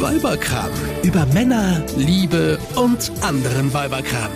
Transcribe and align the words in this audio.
Weiberkram. 0.00 0.70
Über 1.02 1.24
Männer, 1.26 1.82
Liebe 1.96 2.58
und 2.76 3.10
anderen 3.22 3.72
Weiberkram. 3.72 4.30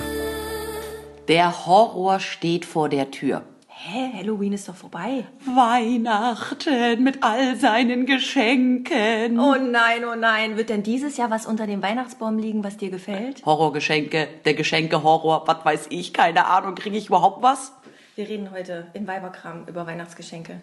Der 1.29 1.67
Horror 1.67 2.19
steht 2.19 2.65
vor 2.65 2.89
der 2.89 3.11
Tür. 3.11 3.43
Hä, 3.69 4.11
Halloween 4.19 4.53
ist 4.53 4.69
doch 4.69 4.75
vorbei. 4.75 5.25
Weihnachten 5.47 7.03
mit 7.03 7.23
all 7.23 7.57
seinen 7.57 8.05
Geschenken. 8.07 9.39
Oh 9.39 9.55
nein, 9.55 10.05
oh 10.11 10.15
nein. 10.15 10.57
Wird 10.57 10.71
denn 10.71 10.83
dieses 10.83 11.17
Jahr 11.17 11.31
was 11.31 11.47
unter 11.47 11.67
dem 11.67 11.83
Weihnachtsbaum 11.83 12.39
liegen, 12.39 12.63
was 12.65 12.77
dir 12.77 12.91
gefällt? 12.91 13.45
Horrorgeschenke, 13.45 14.29
der 14.45 14.55
Geschenke-Horror, 14.55 15.45
was 15.47 15.65
weiß 15.65 15.87
ich, 15.91 16.13
keine 16.13 16.47
Ahnung, 16.47 16.75
kriege 16.75 16.97
ich 16.97 17.09
überhaupt 17.09 17.43
was? 17.43 17.73
Wir 18.17 18.29
reden 18.29 18.51
heute 18.51 18.89
in 18.93 19.07
Weiberkram 19.07 19.67
über 19.67 19.87
Weihnachtsgeschenke. 19.87 20.61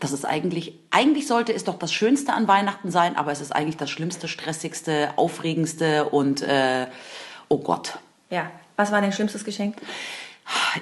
Das 0.00 0.12
ist 0.12 0.24
eigentlich, 0.24 0.78
eigentlich 0.90 1.26
sollte 1.26 1.52
es 1.52 1.64
doch 1.64 1.78
das 1.78 1.92
Schönste 1.92 2.32
an 2.32 2.48
Weihnachten 2.48 2.90
sein, 2.90 3.16
aber 3.16 3.32
es 3.32 3.40
ist 3.40 3.52
eigentlich 3.52 3.76
das 3.76 3.90
Schlimmste, 3.90 4.28
Stressigste, 4.28 5.10
Aufregendste 5.16 6.08
und, 6.08 6.42
äh, 6.42 6.86
oh 7.48 7.58
Gott. 7.58 7.98
Ja, 8.30 8.50
was 8.76 8.92
war 8.92 9.00
dein 9.00 9.12
schlimmstes 9.12 9.44
Geschenk? 9.44 9.76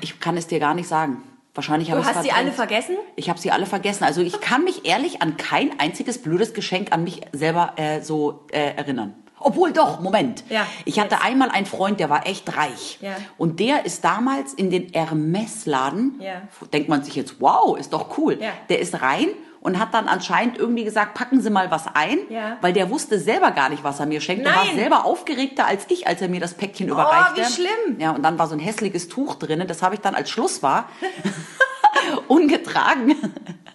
Ich 0.00 0.20
kann 0.20 0.36
es 0.36 0.46
dir 0.46 0.60
gar 0.60 0.74
nicht 0.74 0.88
sagen. 0.88 1.22
Wahrscheinlich 1.54 1.90
habe 1.90 2.00
Du 2.00 2.06
hast 2.06 2.22
sie 2.22 2.30
alle 2.30 2.52
vergessen? 2.52 2.96
Ich 3.16 3.28
habe 3.28 3.40
sie 3.40 3.50
alle 3.50 3.66
vergessen. 3.66 4.04
Also 4.04 4.20
ich 4.20 4.40
kann 4.40 4.62
mich 4.62 4.86
ehrlich 4.86 5.20
an 5.22 5.36
kein 5.36 5.80
einziges 5.80 6.22
blödes 6.22 6.54
Geschenk 6.54 6.92
an 6.92 7.02
mich 7.02 7.22
selber 7.32 7.72
äh, 7.76 8.00
so 8.00 8.46
äh, 8.52 8.76
erinnern. 8.76 9.14
Obwohl 9.40 9.72
doch, 9.72 10.00
Moment. 10.00 10.44
Ja, 10.48 10.66
ich 10.84 10.98
hatte 11.00 11.14
jetzt. 11.14 11.24
einmal 11.24 11.48
einen 11.50 11.66
Freund, 11.66 12.00
der 12.00 12.10
war 12.10 12.26
echt 12.26 12.56
reich. 12.56 12.98
Ja. 13.00 13.16
Und 13.36 13.60
der 13.60 13.86
ist 13.86 14.04
damals 14.04 14.52
in 14.54 14.70
den 14.70 14.92
Hermes-Laden, 14.92 16.20
Ja. 16.20 16.42
denkt 16.72 16.88
man 16.88 17.02
sich 17.04 17.14
jetzt, 17.14 17.40
wow, 17.40 17.78
ist 17.78 17.92
doch 17.92 18.18
cool. 18.18 18.38
Ja. 18.40 18.50
Der 18.68 18.78
ist 18.80 19.00
rein 19.02 19.28
und 19.60 19.78
hat 19.78 19.92
dann 19.92 20.06
anscheinend 20.08 20.56
irgendwie 20.56 20.84
gesagt, 20.84 21.14
packen 21.14 21.40
Sie 21.40 21.50
mal 21.50 21.70
was 21.70 21.84
ein, 21.94 22.18
Ja. 22.30 22.58
weil 22.60 22.72
der 22.72 22.90
wusste 22.90 23.18
selber 23.18 23.50
gar 23.50 23.68
nicht, 23.68 23.82
was 23.84 23.98
er 24.00 24.06
mir 24.06 24.20
schenkt. 24.20 24.46
Er 24.46 24.54
war 24.54 24.64
Nein. 24.64 24.74
Oh, 24.74 24.78
selber 24.78 25.04
aufgeregter 25.04 25.66
als 25.66 25.84
ich, 25.88 26.06
als 26.06 26.20
er 26.22 26.28
mir 26.28 26.40
das 26.40 26.54
Päckchen 26.54 26.88
überreichte. 26.88 27.40
wie 27.42 27.44
schlimm. 27.52 27.98
Ja, 27.98 28.10
und 28.12 28.22
dann 28.22 28.38
war 28.38 28.46
so 28.46 28.54
ein 28.54 28.60
hässliches 28.60 29.08
Tuch 29.08 29.34
drinnen, 29.36 29.66
das 29.68 29.82
habe 29.82 29.94
ich 29.94 30.00
dann 30.00 30.14
als 30.14 30.30
Schluss 30.30 30.62
war 30.62 30.88
ungetragen 32.28 33.16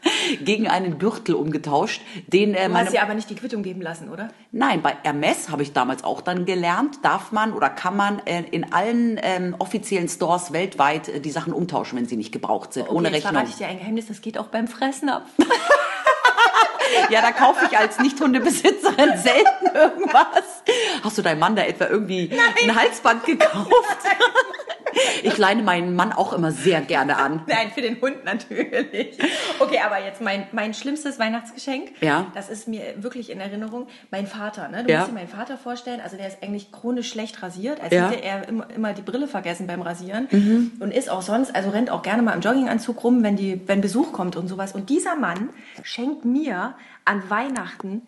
gegen 0.41 0.67
einen 0.67 0.99
Gürtel 0.99 1.35
umgetauscht, 1.35 2.01
den 2.27 2.53
äh, 2.53 2.67
Du 2.67 2.75
hast 2.75 2.93
dir 2.93 3.01
aber 3.01 3.13
nicht 3.13 3.29
die 3.29 3.35
Quittung 3.35 3.63
geben 3.63 3.81
lassen, 3.81 4.09
oder? 4.09 4.29
Nein, 4.51 4.81
bei 4.81 4.95
Hermes 5.03 5.49
habe 5.49 5.63
ich 5.63 5.73
damals 5.73 6.03
auch 6.03 6.21
dann 6.21 6.45
gelernt, 6.45 6.99
darf 7.03 7.31
man 7.31 7.53
oder 7.53 7.69
kann 7.69 7.95
man 7.95 8.19
äh, 8.25 8.43
in 8.51 8.73
allen 8.73 9.19
ähm, 9.21 9.55
offiziellen 9.59 10.09
Stores 10.09 10.53
weltweit 10.53 11.07
äh, 11.07 11.19
die 11.19 11.31
Sachen 11.31 11.53
umtauschen, 11.53 11.97
wenn 11.97 12.05
sie 12.05 12.17
nicht 12.17 12.31
gebraucht 12.31 12.73
sind, 12.73 12.89
ohne 12.89 13.09
jetzt 13.09 13.17
Rechnung. 13.17 13.33
verrate 13.33 13.49
ich 13.51 13.57
dir 13.57 13.67
ein 13.67 13.79
Geheimnis, 13.79 14.07
das 14.07 14.21
geht 14.21 14.37
auch 14.37 14.47
beim 14.47 14.67
Fressen 14.67 15.09
ab. 15.09 15.25
Ja, 17.09 17.21
da 17.21 17.31
kaufe 17.31 17.65
ich 17.69 17.77
als 17.77 17.99
Nicht-Hundebesitzerin 17.99 19.17
selten 19.17 19.65
irgendwas. 19.73 20.63
Hast 21.03 21.17
du 21.17 21.21
deinem 21.21 21.39
Mann 21.39 21.55
da 21.55 21.63
etwa 21.63 21.85
irgendwie 21.87 22.29
ein 22.63 22.75
Halsband 22.75 23.25
gekauft? 23.25 23.97
Ich 25.23 25.37
leine 25.37 25.63
meinen 25.63 25.95
Mann 25.95 26.11
auch 26.11 26.33
immer 26.33 26.51
sehr 26.51 26.81
gerne 26.81 27.17
an. 27.17 27.41
Nein, 27.47 27.71
für 27.73 27.81
den 27.81 27.99
Hund 28.01 28.23
natürlich. 28.25 29.17
Okay, 29.59 29.79
aber 29.85 29.99
jetzt 30.03 30.21
mein, 30.21 30.47
mein 30.51 30.73
schlimmstes 30.73 31.19
Weihnachtsgeschenk. 31.19 31.91
Ja. 32.01 32.27
Das 32.33 32.49
ist 32.49 32.67
mir 32.67 32.81
wirklich 32.97 33.29
in 33.29 33.39
Erinnerung. 33.39 33.87
Mein 34.11 34.27
Vater, 34.27 34.67
ne? 34.69 34.83
Du 34.83 34.91
Ja. 34.91 34.99
musst 34.99 35.11
dir 35.11 35.15
meinen 35.15 35.27
Vater 35.27 35.57
vorstellen, 35.57 36.01
also 36.01 36.17
der 36.17 36.27
ist 36.27 36.41
eigentlich 36.43 36.71
chronisch 36.71 37.09
schlecht 37.09 37.41
rasiert, 37.41 37.81
als 37.81 37.93
Ja. 37.93 38.07
Mhm. 38.07 38.11
hätte 38.11 38.23
er 38.23 38.47
immer, 38.47 38.69
immer 38.75 38.93
die 38.93 39.01
Brille 39.01 39.27
vergessen 39.27 39.67
beim 39.67 39.81
Rasieren. 39.81 40.71
Und 40.79 40.91
ist 40.93 41.09
auch 41.09 41.21
sonst, 41.21 41.55
also 41.55 41.69
rennt 41.69 41.89
auch 41.89 42.01
gerne 42.01 42.21
mal 42.21 42.33
im 42.33 42.41
Jogginganzug 42.41 43.03
rum, 43.03 43.23
wenn, 43.23 43.35
die, 43.35 43.61
wenn 43.67 43.81
Besuch 43.81 44.11
kommt 44.13 44.35
und 44.35 44.47
sowas. 44.47 44.73
Und 44.73 44.89
dieser 44.89 45.15
Mann 45.15 45.49
schenkt 45.83 46.25
mir 46.25 46.75
an 47.05 47.23
Weihnachten 47.29 48.01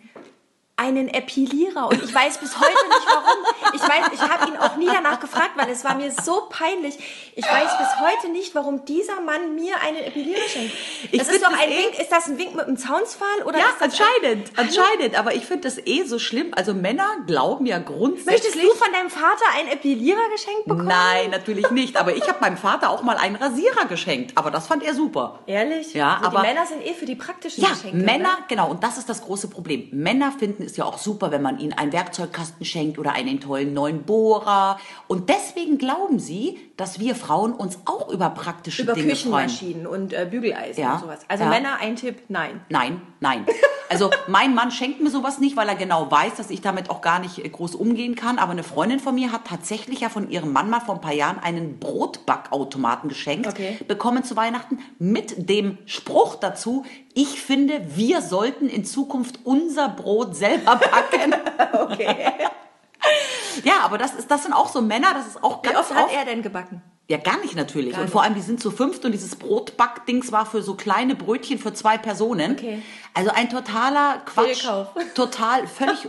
einen 0.77 1.07
Epilierer 1.07 1.87
und 1.87 2.03
ich 2.03 2.13
weiß 2.13 2.37
bis 2.39 2.59
heute 2.59 2.69
nicht 2.69 3.07
warum. 3.07 3.45
Ich 3.75 3.81
weiß, 3.81 4.11
ich 4.13 4.19
habe 4.21 4.51
ihn 4.51 4.57
auch 4.57 4.75
nie 4.75 4.87
danach 4.87 5.21
gefragt, 5.21 5.51
weil 5.55 5.69
es 5.69 5.85
war 5.85 5.95
mir 5.95 6.11
so 6.11 6.47
peinlich. 6.49 6.97
Ich 7.35 7.45
weiß 7.45 7.77
bis 7.77 7.87
heute 8.01 8.29
nicht, 8.33 8.53
warum 8.55 8.83
dieser 8.83 9.21
Mann 9.21 9.55
mir 9.55 9.79
einen 9.79 9.97
Epilierer 10.03 10.41
schenkt. 10.49 10.73
Ich 11.11 11.19
Das 11.19 11.29
ist 11.29 11.41
doch 11.43 11.49
das 11.51 11.59
ein 11.61 11.71
eh- 11.71 11.77
Wink. 11.77 11.97
Ist 11.99 12.11
das 12.11 12.27
ein 12.27 12.37
Wink 12.37 12.55
mit 12.55 12.65
einem 12.67 12.75
Zaunsfall 12.77 13.43
oder 13.45 13.57
Ja, 13.59 13.65
anscheinend, 13.79 14.51
anscheinend. 14.57 15.17
Aber 15.17 15.33
ich 15.33 15.45
finde 15.45 15.61
das 15.63 15.77
eh 15.77 16.03
so 16.03 16.19
schlimm. 16.19 16.51
Also 16.53 16.73
Männer 16.73 17.07
glauben 17.25 17.65
ja 17.65 17.77
grundsätzlich. 17.79 18.25
Möchtest 18.43 18.55
du 18.61 18.69
von 18.71 18.91
deinem 18.91 19.09
Vater 19.09 19.45
einen 19.57 19.69
Epilierer 19.69 20.29
geschenkt 20.33 20.65
bekommen? 20.65 20.87
Nein, 20.89 21.29
natürlich 21.29 21.71
nicht. 21.71 21.95
Aber 21.95 22.13
ich 22.17 22.27
habe 22.27 22.39
meinem 22.41 22.57
Vater 22.57 22.89
auch 22.89 23.01
mal 23.01 23.15
einen 23.15 23.37
Rasierer 23.37 23.85
geschenkt. 23.85 24.33
Aber 24.37 24.51
das 24.51 24.67
fand 24.67 24.83
er 24.83 24.93
super. 24.93 25.39
Ehrlich? 25.47 25.93
Ja, 25.93 26.15
also 26.15 26.25
aber- 26.27 26.41
die 26.41 26.47
Männer 26.47 26.65
sind 26.65 26.85
eh 26.85 26.93
für 26.93 27.05
die 27.05 27.15
praktischen 27.15 27.63
Ja, 27.63 27.69
Geschenke. 27.69 27.95
Männer, 27.95 28.25
Ne? 28.39 28.43
genau, 28.49 28.69
und 28.71 28.83
das 28.83 28.97
ist 28.97 29.07
das 29.07 29.21
große 29.23 29.47
Problem. 29.47 29.87
Männer 29.93 30.33
finden 30.33 30.64
es 30.65 30.77
ja 30.77 30.85
auch 30.85 30.97
super, 30.97 31.31
wenn 31.31 31.41
man 31.41 31.59
ihnen 31.59 31.73
einen 31.73 31.93
Werkzeugkasten 31.93 32.65
schenkt 32.65 32.99
oder 32.99 33.13
einen 33.13 33.39
tollen 33.39 33.73
neuen 33.73 34.03
Bohrer. 34.03 34.79
Und 35.07 35.29
deswegen 35.29 35.77
glauben 35.77 36.19
sie, 36.19 36.59
dass 36.77 36.99
wir 36.99 37.15
Frauen 37.15 37.53
uns 37.53 37.79
auch 37.85 38.09
über 38.09 38.29
praktische 38.29 38.81
Über 38.83 38.93
Dinge 38.93 39.15
freuen. 39.15 39.47
Küchenmaschinen 39.47 39.87
und 39.87 40.13
äh, 40.13 40.27
Bügeleisen 40.29 40.81
Ja, 40.83 40.93
und 40.95 41.01
sowas. 41.01 41.19
Also 41.27 41.43
ja. 41.45 41.49
Männer, 41.49 41.77
ein 41.79 41.95
Tipp, 41.95 42.23
nein. 42.27 42.61
Nein, 42.69 43.01
nein. 43.19 43.45
Also 43.87 44.09
mein 44.27 44.55
Mann 44.55 44.71
schenkt 44.71 44.99
mir 44.99 45.11
sowas 45.11 45.37
nicht, 45.37 45.55
weil 45.57 45.69
er 45.69 45.75
genau 45.75 46.09
weiß, 46.09 46.33
dass 46.37 46.49
ich 46.49 46.59
damit 46.59 46.89
auch 46.89 47.01
gar 47.01 47.19
nicht 47.19 47.37
äh, 47.45 47.47
groß 47.47 47.75
umgehen 47.75 48.15
kann. 48.15 48.39
Aber 48.39 48.51
eine 48.51 48.63
Freundin 48.63 48.99
von 48.99 49.13
mir 49.13 49.31
hat 49.31 49.45
tatsächlich 49.45 49.99
ja 49.99 50.09
von 50.09 50.27
ihrem 50.31 50.51
Mann 50.51 50.71
mal 50.71 50.79
vor 50.79 50.95
ein 50.95 51.01
paar 51.01 51.13
Jahren 51.13 51.37
einen 51.37 51.77
Brotbackautomaten 51.79 53.09
geschenkt, 53.09 53.45
Okay. 53.47 53.77
bekommen 53.87 54.23
zu 54.23 54.35
Weihnachten 54.35 54.79
mit 54.97 55.49
dem 55.49 55.77
Spruch 55.85 56.33
dazu, 56.33 56.83
ich 57.13 57.39
finde, 57.43 57.79
wir 57.95 58.23
sollten 58.23 58.69
in 58.69 58.85
Zukunft 58.85 59.41
unser 59.43 59.87
Brot 59.89 60.35
selber 60.35 60.77
backen. 60.77 61.35
Okay. 61.79 62.15
ja, 63.63 63.81
aber 63.83 63.97
das, 63.97 64.13
ist, 64.13 64.29
das 64.29 64.43
sind 64.43 64.53
auch 64.53 64.69
so 64.69 64.81
Männer, 64.81 65.13
das 65.13 65.27
ist 65.27 65.43
auch 65.43 65.63
Wie 65.63 65.67
ganz 65.67 65.79
oft 65.79 65.95
hat 65.95 66.13
er 66.13 66.25
denn 66.25 66.41
gebacken? 66.41 66.81
Ja, 67.07 67.17
gar 67.17 67.39
nicht 67.39 67.55
natürlich. 67.55 67.91
Gar 67.91 67.99
und 67.99 68.05
nicht. 68.05 68.13
vor 68.13 68.23
allem, 68.23 68.33
die 68.33 68.41
sind 68.41 68.59
zu 68.59 68.71
fünft 68.71 69.05
und 69.05 69.11
dieses 69.11 69.35
Brotbackdings 69.35 70.31
war 70.31 70.47
für 70.47 70.63
so 70.63 70.73
kleine 70.73 71.15
Brötchen 71.15 71.59
für 71.59 71.71
zwei 71.71 71.99
Personen. 71.99 72.53
Okay. 72.53 72.81
Also 73.13 73.29
ein 73.31 73.49
totaler 73.49 74.21
Quatsch. 74.25 74.67
Total, 75.15 75.67
völlig, 75.67 76.07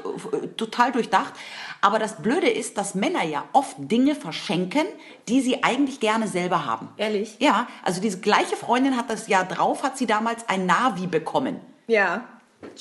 total 0.56 0.92
durchdacht. 0.92 1.34
Aber 1.82 1.98
das 1.98 2.22
Blöde 2.22 2.48
ist, 2.48 2.78
dass 2.78 2.94
Männer 2.94 3.22
ja 3.24 3.44
oft 3.52 3.76
Dinge 3.78 4.14
verschenken, 4.14 4.86
die 5.28 5.42
sie 5.42 5.62
eigentlich 5.62 6.00
gerne 6.00 6.26
selber 6.26 6.64
haben. 6.64 6.88
Ehrlich? 6.96 7.36
Ja, 7.38 7.68
also 7.84 8.00
diese 8.00 8.20
gleiche 8.20 8.56
Freundin 8.56 8.96
hat 8.96 9.10
das 9.10 9.28
Jahr 9.28 9.44
drauf, 9.44 9.82
hat 9.82 9.98
sie 9.98 10.06
damals 10.06 10.48
ein 10.48 10.64
Navi 10.66 11.06
bekommen. 11.06 11.60
Ja. 11.86 12.24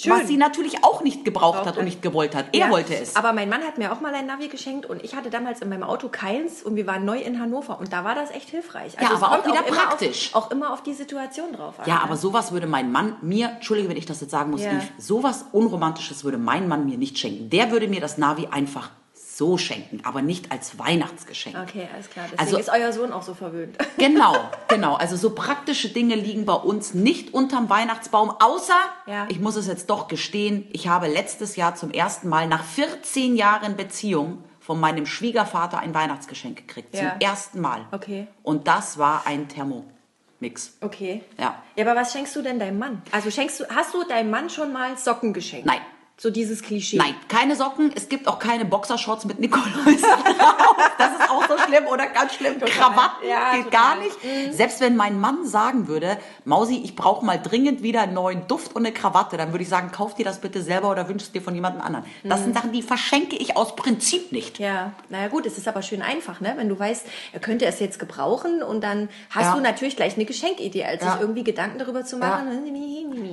Was 0.07 0.27
sie 0.27 0.37
natürlich 0.37 0.83
auch 0.83 1.01
nicht 1.01 1.23
gebraucht 1.25 1.55
Braucht 1.55 1.67
hat 1.67 1.75
und 1.75 1.81
er. 1.81 1.85
nicht 1.85 2.01
gewollt 2.01 2.35
hat. 2.35 2.45
Er 2.53 2.59
Ja, 2.59 2.69
wollte 2.69 2.95
es. 2.95 3.15
Aber 3.15 3.33
mein 3.33 3.49
Mann 3.49 3.61
hat 3.63 3.77
mir 3.77 3.91
auch 3.91 4.01
mal 4.01 4.13
ein 4.13 4.25
Navi 4.25 4.47
geschenkt 4.47 4.85
und 4.85 5.03
ich 5.03 5.15
hatte 5.15 5.29
damals 5.29 5.61
in 5.61 5.69
meinem 5.69 5.83
Auto 5.83 6.09
keins 6.09 6.63
und 6.63 6.75
wir 6.75 6.87
waren 6.87 7.05
neu 7.05 7.19
in 7.19 7.39
Hannover 7.39 7.79
und 7.79 7.91
da 7.93 8.03
war 8.03 8.15
das 8.15 8.31
echt 8.31 8.49
hilfreich. 8.49 8.97
Also 8.99 9.13
Ja, 9.13 9.21
aber 9.21 9.39
auch 9.39 9.45
wieder 9.45 9.65
immer 9.67 9.77
praktisch. 9.77 10.33
Auf, 10.33 10.45
auch 10.45 10.51
immer 10.51 10.73
auf 10.73 10.83
die 10.83 10.93
Situation 10.93 11.53
drauf 11.53 11.79
an. 11.79 11.87
Ja, 11.87 11.99
aber 12.03 12.17
sowas 12.17 12.51
würde 12.51 12.67
mein 12.67 12.91
Mann 12.91 13.15
mir, 13.21 13.49
entschuldige, 13.49 13.89
wenn 13.89 13.97
ich 13.97 14.05
das 14.05 14.21
jetzt 14.21 14.31
sagen 14.31 14.51
muss, 14.51 14.63
Ja. 14.63 14.71
Yves, 14.71 14.85
sowas 14.97 15.45
Unromantisches 15.51 16.23
würde 16.23 16.37
mein 16.37 16.67
Mann 16.67 16.85
mir 16.85 16.97
nicht 16.97 17.17
schenken. 17.17 17.49
Der 17.49 17.71
würde 17.71 17.87
mir 17.87 18.01
das 18.01 18.17
Navi 18.17 18.47
einfach 18.51 18.89
so 19.37 19.57
schenken, 19.57 19.99
aber 20.05 20.21
nicht 20.21 20.51
als 20.51 20.79
Weihnachtsgeschenk. 20.79 21.57
Okay, 21.61 21.87
alles 21.93 22.09
klar. 22.09 22.25
Deswegen 22.31 22.39
Also- 22.41 22.57
ist 22.57 22.69
euer 22.69 22.93
Sohn 22.93 23.11
auch 23.11 23.23
so 23.23 23.33
verwöhnt. 23.33 23.77
Genau, 23.97 24.35
genau. 24.67 24.95
Also 24.95 25.15
so 25.17 25.31
praktische 25.31 25.89
Dinge 25.89 26.15
liegen 26.15 26.45
bei 26.45 26.53
uns 26.53 26.93
nicht 26.93 27.33
unterm 27.33 27.69
Weihnachtsbaum, 27.69 28.29
außer, 28.39 28.79
Ja. 29.07 29.25
ich 29.29 29.39
muss 29.39 29.55
es 29.55 29.67
jetzt 29.67 29.89
doch 29.89 30.07
gestehen, 30.07 30.67
ich 30.71 30.87
habe 30.87 31.07
letztes 31.07 31.55
Jahr 31.55 31.75
zum 31.75 31.91
ersten 31.91 32.29
Mal 32.29 32.47
nach 32.47 32.63
14 32.63 33.35
Jahren 33.35 33.75
Beziehung 33.75 34.43
von 34.59 34.79
meinem 34.79 35.05
Schwiegervater 35.05 35.79
ein 35.79 35.93
Weihnachtsgeschenk 35.93 36.55
gekriegt. 36.57 36.95
Ja. 36.95 37.11
Zum 37.11 37.19
ersten 37.19 37.61
Mal. 37.61 37.81
Okay. 37.91 38.27
Und 38.43 38.67
das 38.67 38.97
war 38.97 39.23
ein 39.25 39.47
Thermomix. 39.49 40.77
Okay. 40.81 41.23
Ja. 41.37 41.61
Ja, 41.75 41.85
aber 41.85 41.99
was 41.99 42.11
schenkst 42.13 42.35
du 42.35 42.41
denn 42.41 42.57
deinem 42.59 42.79
Mann? 42.79 43.01
Also 43.11 43.29
schenkst 43.31 43.59
du, 43.59 43.65
hast 43.75 43.93
du 43.93 44.03
deinem 44.03 44.29
Mann 44.29 44.49
schon 44.49 44.71
mal 44.73 44.97
Socken 44.97 45.33
geschenkt? 45.33 45.65
Nein. 45.65 45.81
So 46.17 46.29
dieses 46.29 46.63
Klischee. 46.63 46.95
Nein, 46.95 47.13
keine 47.27 47.57
Socken. 47.57 47.91
Es 47.93 48.07
gibt 48.07 48.29
auch 48.29 48.39
keine 48.39 48.63
Boxershorts 48.63 49.25
mit 49.25 49.39
Nikolaus 49.39 49.67
drauf. 50.01 50.75
Das 50.97 51.11
ist 51.11 51.29
auch 51.29 51.45
so 51.45 51.57
schlimm 51.67 51.87
oder 51.87 52.07
ganz 52.07 52.35
schlimm. 52.35 52.57
Krawatten 52.57 53.27
Ja, 53.27 53.51
geht 53.55 53.65
total. 53.65 53.69
gar 53.71 53.95
nicht. 53.97 54.15
Selbst 54.55 54.79
wenn 54.79 54.95
mein 54.95 55.19
Mann 55.19 55.45
sagen 55.45 55.89
würde, 55.89 56.17
Mausi, 56.45 56.77
ich 56.77 56.95
brauche 56.95 57.25
mal 57.25 57.37
dringend 57.37 57.83
wieder 57.83 58.01
einen 58.03 58.13
neuen 58.13 58.47
Duft 58.47 58.77
und 58.77 58.85
eine 58.85 58.93
Krawatte, 58.93 59.35
dann 59.35 59.51
würde 59.51 59.63
ich 59.63 59.69
sagen, 59.69 59.91
kauf 59.91 60.15
dir 60.15 60.23
das 60.23 60.39
bitte 60.39 60.61
selber 60.61 60.89
oder 60.89 61.09
wünsch 61.09 61.23
es 61.23 61.31
dir 61.33 61.41
von 61.41 61.53
jemandem 61.53 61.81
anderen. 61.81 62.05
Das 62.23 62.43
sind 62.43 62.55
Sachen, 62.55 62.71
die 62.71 62.81
verschenke 62.81 63.35
ich 63.35 63.57
aus 63.57 63.75
Prinzip 63.75 64.31
nicht. 64.31 64.57
Ja, 64.57 64.93
naja 65.09 65.27
gut, 65.27 65.45
es 65.45 65.57
ist 65.57 65.67
aber 65.67 65.81
schön 65.81 66.01
einfach, 66.01 66.39
ne? 66.39 66.53
Wenn 66.55 66.69
du 66.69 66.79
weißt, 66.79 67.05
er 67.33 67.39
könnte 67.41 67.65
es 67.65 67.81
jetzt 67.81 67.99
gebrauchen 67.99 68.63
und 68.63 68.81
dann 68.85 69.09
hast 69.31 69.47
Ja. 69.47 69.53
du 69.55 69.59
natürlich 69.59 69.97
gleich 69.97 70.15
eine 70.15 70.23
Geschenkidee, 70.23 70.85
als 70.85 71.03
Ja. 71.03 71.11
sich 71.11 71.21
irgendwie 71.21 71.43
Gedanken 71.43 71.77
darüber 71.77 72.05
zu 72.05 72.15
machen. 72.15 72.47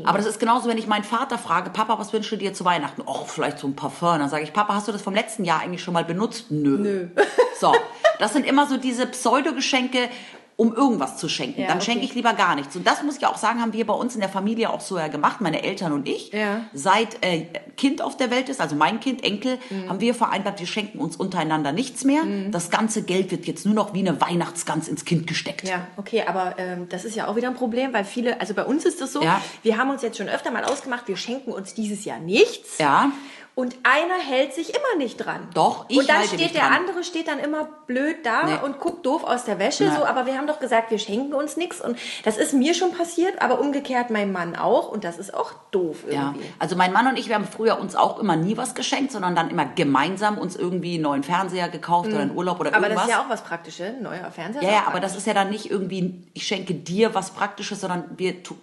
Aber 0.04 0.18
das 0.18 0.26
ist 0.26 0.40
genauso, 0.40 0.68
wenn 0.68 0.78
ich 0.78 0.88
meinen 0.88 1.04
Vater 1.04 1.38
frage, 1.38 1.70
Papa, 1.70 1.96
was 2.00 2.12
wünschst 2.12 2.32
du 2.32 2.36
dir 2.36 2.52
zu 2.52 2.64
Weihnachten? 2.64 2.71
Oh, 3.06 3.24
vielleicht 3.26 3.58
so 3.58 3.66
ein 3.66 3.76
Parfum. 3.76 4.18
Dann 4.18 4.28
sage 4.28 4.44
ich, 4.44 4.52
Papa, 4.52 4.74
hast 4.74 4.88
du 4.88 4.92
das 4.92 5.02
vom 5.02 5.14
letzten 5.14 5.44
Jahr 5.44 5.60
eigentlich 5.60 5.82
schon 5.82 5.94
mal 5.94 6.04
benutzt? 6.04 6.50
Nö. 6.50 6.78
Nö. 6.78 7.08
So, 7.58 7.74
das 8.18 8.32
sind 8.32 8.46
immer 8.46 8.66
so 8.66 8.76
diese 8.76 9.06
Pseudogeschenke. 9.06 10.08
Um 10.56 10.74
irgendwas 10.74 11.16
zu 11.16 11.28
schenken. 11.28 11.60
Ja, 11.62 11.66
Dann 11.68 11.78
okay. 11.78 11.86
schenke 11.86 12.04
ich 12.04 12.14
lieber 12.14 12.34
gar 12.34 12.54
nichts. 12.54 12.76
Und 12.76 12.86
das 12.86 13.02
muss 13.02 13.16
ich 13.16 13.26
auch 13.26 13.36
sagen, 13.38 13.60
haben 13.60 13.72
wir 13.72 13.86
bei 13.86 13.94
uns 13.94 14.14
in 14.14 14.20
der 14.20 14.28
Familie 14.28 14.70
auch 14.70 14.80
so 14.80 14.98
ja 14.98 15.08
gemacht, 15.08 15.40
meine 15.40 15.62
Eltern 15.62 15.92
und 15.92 16.06
ich. 16.08 16.30
Ja. 16.32 16.60
Seit 16.72 17.24
äh, 17.24 17.46
Kind 17.76 18.02
auf 18.02 18.16
der 18.16 18.30
Welt 18.30 18.48
ist, 18.48 18.60
also 18.60 18.76
mein 18.76 19.00
Kind, 19.00 19.24
Enkel, 19.24 19.58
Mhm. 19.70 19.88
haben 19.88 20.00
wir 20.00 20.14
vereinbart, 20.14 20.60
wir 20.60 20.66
schenken 20.66 20.98
uns 20.98 21.16
untereinander 21.16 21.72
nichts 21.72 22.04
mehr. 22.04 22.22
Das 22.50 22.70
ganze 22.70 23.02
Geld 23.02 23.30
wird 23.30 23.46
jetzt 23.46 23.64
nur 23.66 23.74
noch 23.74 23.94
wie 23.94 24.00
eine 24.00 24.20
Weihnachtsgans 24.20 24.88
ins 24.88 25.04
Kind 25.04 25.26
gesteckt. 25.26 25.66
Ja, 25.66 25.86
okay, 25.96 26.22
aber 26.26 26.54
ähm, 26.58 26.88
das 26.88 27.04
ist 27.04 27.16
ja 27.16 27.26
auch 27.28 27.36
wieder 27.36 27.48
ein 27.48 27.54
Problem, 27.54 27.92
weil 27.92 28.04
viele, 28.04 28.40
also 28.40 28.54
bei 28.54 28.64
uns 28.64 28.84
ist 28.84 29.00
das 29.00 29.12
so, 29.12 29.22
Ja. 29.22 29.40
wir 29.62 29.78
haben 29.78 29.90
uns 29.90 30.02
jetzt 30.02 30.18
schon 30.18 30.28
öfter 30.28 30.50
mal 30.50 30.64
ausgemacht, 30.64 31.08
wir 31.08 31.16
schenken 31.16 31.52
uns 31.52 31.74
dieses 31.74 32.04
Jahr 32.04 32.18
nichts. 32.18 32.78
Ja. 32.78 33.10
Und 33.54 33.76
einer 33.82 34.14
hält 34.14 34.54
sich 34.54 34.70
immer 34.70 34.96
nicht 34.96 35.18
dran. 35.18 35.46
Doch, 35.52 35.84
ich 35.88 35.98
Und 35.98 36.08
dann 36.08 36.20
halte 36.20 36.32
mich 36.36 36.40
steht 36.40 36.54
der 36.54 36.62
dran. 36.68 36.72
andere 36.72 37.04
steht 37.04 37.28
dann 37.28 37.38
immer 37.38 37.68
blöd 37.86 38.24
da 38.24 38.44
Nee. 38.44 38.58
und 38.64 38.80
guckt 38.80 39.04
doof 39.04 39.24
aus 39.24 39.44
der 39.44 39.58
Wäsche. 39.58 39.90
So, 39.94 40.06
aber 40.06 40.24
wir 40.24 40.38
haben 40.38 40.46
doch 40.46 40.58
gesagt, 40.58 40.90
wir 40.90 40.98
schenken 40.98 41.34
uns 41.34 41.58
nichts. 41.58 41.78
Und 41.82 41.98
das 42.24 42.38
ist 42.38 42.54
mir 42.54 42.72
schon 42.72 42.92
passiert, 42.92 43.42
aber 43.42 43.60
umgekehrt 43.60 44.08
mein 44.08 44.32
Mann 44.32 44.56
auch. 44.56 44.88
Und 44.88 45.04
das 45.04 45.18
ist 45.18 45.34
auch 45.34 45.52
doof 45.70 46.04
Ja, 46.10 46.28
irgendwie. 46.32 46.46
also 46.58 46.76
mein 46.76 46.94
Mann 46.94 47.06
und 47.08 47.18
ich, 47.18 47.28
wir 47.28 47.34
haben 47.34 47.46
früher 47.46 47.78
uns 47.78 47.94
auch 47.94 48.18
immer 48.18 48.36
nie 48.36 48.56
was 48.56 48.74
geschenkt, 48.74 49.12
sondern 49.12 49.36
dann 49.36 49.50
immer 49.50 49.66
gemeinsam 49.66 50.38
uns 50.38 50.56
irgendwie 50.56 50.94
einen 50.94 51.02
neuen 51.02 51.22
Fernseher 51.22 51.68
gekauft 51.68 52.08
oder 52.08 52.20
einen 52.20 52.34
Urlaub 52.34 52.58
oder 52.58 52.70
Mhm. 52.70 52.76
Aber 52.76 52.86
irgendwas. 52.86 53.06
das 53.06 53.14
ist 53.14 53.18
ja 53.20 53.26
auch 53.26 53.30
was 53.30 53.42
Praktisches, 53.44 53.86
ein 53.88 54.02
neuer 54.02 54.30
Fernseher. 54.30 54.62
Ja, 54.62 54.68
ist 54.68 54.74
ja, 54.76 54.80
auch 54.84 54.86
aber 54.88 55.00
das 55.00 55.14
ist 55.14 55.26
ja 55.26 55.34
dann 55.34 55.50
nicht 55.50 55.70
irgendwie, 55.70 56.26
ich 56.32 56.46
schenke 56.46 56.72
dir 56.72 57.14
was 57.14 57.32
Praktisches, 57.32 57.82
sondern 57.82 58.04
wir 58.16 58.42
tu, 58.42 58.54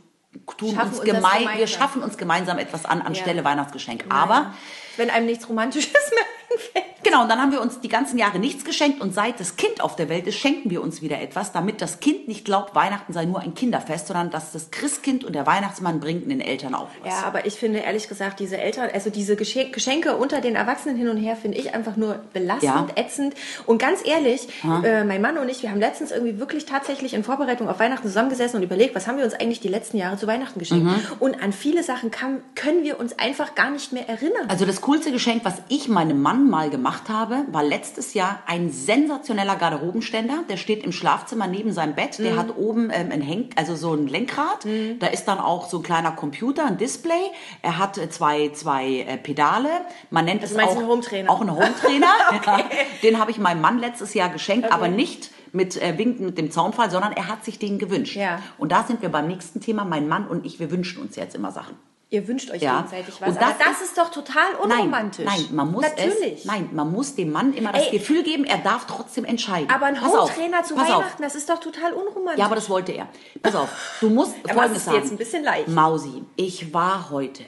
tun 0.58 0.76
Schaffen 0.76 0.90
uns 0.90 1.00
uns 1.00 1.08
das 1.10 1.16
gemein, 1.16 1.40
wir 1.42 1.50
gemeinsam. 1.50 1.68
schaffen 1.68 2.04
uns 2.04 2.18
gemeinsam 2.18 2.58
etwas 2.60 2.86
an 2.86 3.02
anstelle 3.02 3.38
Ja. 3.40 3.44
Weihnachtsgeschenk. 3.44 4.06
Aber 4.10 4.54
wenn 4.98 5.10
einem 5.10 5.26
nichts 5.26 5.48
Romantisches 5.50 5.92
mehr 6.12 6.26
einfällt. 6.52 6.88
Genau, 7.04 7.24
und 7.24 7.30
dann 7.30 7.40
haben 7.42 7.51
wir 7.51 7.62
uns 7.62 7.80
die 7.80 7.90
ganzen 7.90 8.18
Jahre 8.18 8.40
nichts 8.40 8.63
geschenkt 8.66 9.01
und 9.01 9.13
seit 9.13 9.40
das 9.40 9.56
Kind 9.56 9.81
auf 9.81 9.96
der 9.96 10.10
Welt 10.10 10.28
ist, 10.28 10.38
schenken 10.38 10.69
wir 10.69 10.81
uns 10.81 11.01
wieder 11.01 11.22
etwas, 11.22 11.51
damit 11.51 11.81
das 11.81 12.00
Kind 12.00 12.28
nicht 12.28 12.46
glaubt, 12.46 12.75
Weihnachten 12.75 13.13
sei 13.13 13.25
nur 13.25 13.40
ein 13.40 13.54
Kinderfest, 13.54 14.07
sondern 14.07 14.30
dass 14.30 14.51
das 14.51 14.72
Christkind 14.72 15.24
und 15.24 15.34
der 15.34 15.46
Weihnachtsmann 15.48 16.00
bringen 16.00 16.30
den 16.30 16.42
Eltern 16.42 16.75
auch 16.75 16.88
was. 17.04 17.12
Ja, 17.12 17.28
aber 17.28 17.46
ich 17.46 17.56
finde 17.56 17.80
ehrlich 17.80 18.07
gesagt, 18.07 18.40
diese 18.40 18.57
Eltern, 18.57 18.90
also 18.94 19.10
diese 19.10 19.36
Geschenk 19.36 19.74
Geschenke 19.74 20.16
unter 20.18 20.42
den 20.42 20.56
Erwachsenen 20.56 20.96
hin 20.98 21.10
und 21.10 21.18
her, 21.18 21.36
finde 21.36 21.57
ich 21.57 21.74
einfach 21.74 21.96
nur 21.96 22.19
belastend, 22.34 22.63
Ja. 22.63 22.88
ätzend. 22.96 23.34
Und 23.66 23.78
ganz 23.80 24.06
ehrlich, 24.06 24.48
äh, 24.84 25.04
mein 25.04 25.22
Mann 25.22 25.38
und 25.38 25.50
ich, 25.50 25.62
wir 25.63 25.72
haben 25.72 25.80
letztens 25.80 26.12
irgendwie 26.12 26.40
wirklich 26.40 26.66
tatsächlich 26.66 27.13
in 27.13 27.24
Vorbereitung 27.24 27.69
auf 27.69 27.80
Weihnachten 27.80 28.07
zusammengesessen 28.07 28.57
und 28.57 28.63
überlegt, 28.63 28.95
was 28.95 29.07
haben 29.07 29.18
wir 29.18 29.25
uns 29.25 29.34
eigentlich 29.34 29.60
die 29.60 29.68
letzten 29.68 29.98
Jahre 29.98 30.18
zu 30.18 30.28
Weihnachten 30.28 30.60
geschenkt. 30.60 30.86
Mhm. 30.86 31.00
Und 31.19 31.42
an 31.42 31.54
viele 31.54 31.84
Sachen 31.84 32.12
kann, 32.12 32.42
können 32.56 32.84
wir 32.84 33.00
uns 33.00 33.18
einfach 33.18 33.56
gar 33.56 33.69
nicht 33.69 33.94
mehr 33.94 34.07
erinnern. 34.10 34.48
Also 34.50 34.66
das 34.66 34.81
coolste 34.81 35.12
Geschenk, 35.12 35.45
was 35.45 35.56
ich 35.69 35.88
meinem 35.88 36.22
Mann 36.22 36.50
mal 36.50 36.69
gemacht 36.69 36.88
habe, 37.09 37.45
war 37.51 37.63
letztes 37.63 38.13
Jahr 38.13 38.41
ein 38.47 38.71
sensationeller 38.71 39.56
Garderobenständer. 39.56 40.44
Der 40.50 40.57
steht 40.57 40.83
im 40.83 40.91
Schlafzimmer 40.91 41.47
neben 41.47 41.71
seinem 41.71 41.95
Bett. 41.95 42.19
Der 42.19 42.36
hat 42.36 42.57
oben 42.57 42.89
ähm, 42.91 43.12
ein 43.12 43.21
Henk, 43.21 43.53
also 43.56 43.75
so 43.75 43.94
ein 43.94 44.07
Lenkrad. 44.07 44.65
Da 45.00 45.07
ist 45.07 45.25
dann 45.25 45.39
auch 45.39 45.69
so 45.69 45.77
ein 45.77 45.83
kleiner 45.83 46.12
Computer, 46.12 46.65
ein 46.65 46.77
Display. 46.77 47.31
Er 47.62 47.77
hat 47.77 47.97
äh, 47.97 48.09
zwei, 48.09 48.50
zwei 48.50 49.01
äh, 49.01 49.18
Pedale. 49.18 49.69
Man 50.09 50.25
nennt 50.25 50.44
es 50.44 50.53
meinst 50.53 50.74
auch 50.74 50.77
einen 50.77 50.88
Hometrainer? 50.88 51.30
Auch 51.30 51.41
einen 51.41 51.56
Hometrainer. 51.56 52.07
ja. 52.45 52.59
Den 53.03 53.19
habe 53.19 53.31
ich 53.31 53.38
meinem 53.38 53.62
Mann 53.62 53.80
letztes 53.80 54.13
Jahr 54.13 54.30
geschenkt, 54.30 54.71
aber 54.71 54.88
nicht 54.88 55.31
mit 55.51 55.81
äh, 55.81 55.97
Winken 55.97 56.25
mit 56.25 56.38
dem 56.38 56.51
Zaunfall, 56.51 56.89
sondern 56.92 57.13
er 57.13 57.27
hat 57.27 57.45
sich 57.45 57.59
den 57.59 57.80
gewünscht. 57.80 58.15
Ja. 58.15 58.42
Und 58.57 58.71
da 58.71 58.83
sind 58.83 59.01
wir 59.01 59.09
beim 59.09 59.27
nächsten 59.27 59.62
Thema. 59.62 59.83
Mein 59.85 60.07
Mann 60.07 60.27
und 60.27 60.45
ich, 60.45 60.59
wir 60.59 60.71
wünschen 60.71 61.01
uns 61.01 61.15
jetzt 61.15 61.35
immer 61.35 61.51
Sachen. 61.51 61.75
Ihr 62.11 62.27
wünscht 62.27 62.50
euch 62.50 62.61
Ja. 62.63 62.77
gegenseitig 62.77 63.21
was. 63.21 63.29
Und 63.29 63.38
aber 63.38 63.53
das 63.59 63.67
das 63.79 63.81
ist 63.88 63.97
doch 63.97 64.09
total 64.09 64.53
Nein, 64.67 64.79
unromantisch. 64.79 65.25
nein, 65.25 65.45
man 65.51 65.71
muss 65.71 65.83
Natürlich. 65.83 66.39
es, 66.39 66.45
nein, 66.45 66.69
man 66.73 66.91
muss 66.91 67.13
dem 67.13 67.31
Mann 67.31 67.53
immer 67.53 67.71
das 67.71 67.85
Ey. 67.85 67.91
Gefühl 68.00 68.23
geben, 68.23 68.45
er 68.45 68.57
darf 68.57 68.88
trotzdem 68.88 69.25
entscheiden. 69.25 69.69
Aber 69.69 69.85
ein 69.85 70.01
Hometrainer 70.03 70.63
zu 70.63 70.73
pass 70.73 70.89
auf. 70.89 70.95
Weihnachten, 71.03 71.21
das 71.21 71.35
ist 71.35 71.47
doch 71.50 71.59
total 71.59 71.94
unromantisch. 71.94 72.39
Ja, 72.39 72.45
aber 72.45 72.56
das 72.56 72.67
wollte 72.69 72.94
er. 72.94 73.07
Pass 73.44 73.53
auf, 73.56 73.69
du 74.01 74.09
musst 74.09 74.33
Aber 74.44 74.53
Folgendes 74.53 74.71
es 74.71 74.77
ist 74.79 74.85
sagen. 74.85 74.97
jetzt 74.97 75.11
ein 75.11 75.17
bisschen 75.17 75.44
leicht. 75.44 75.67
Mausi, 75.67 76.23
ich 76.35 76.73
war 76.73 77.11
heute 77.11 77.44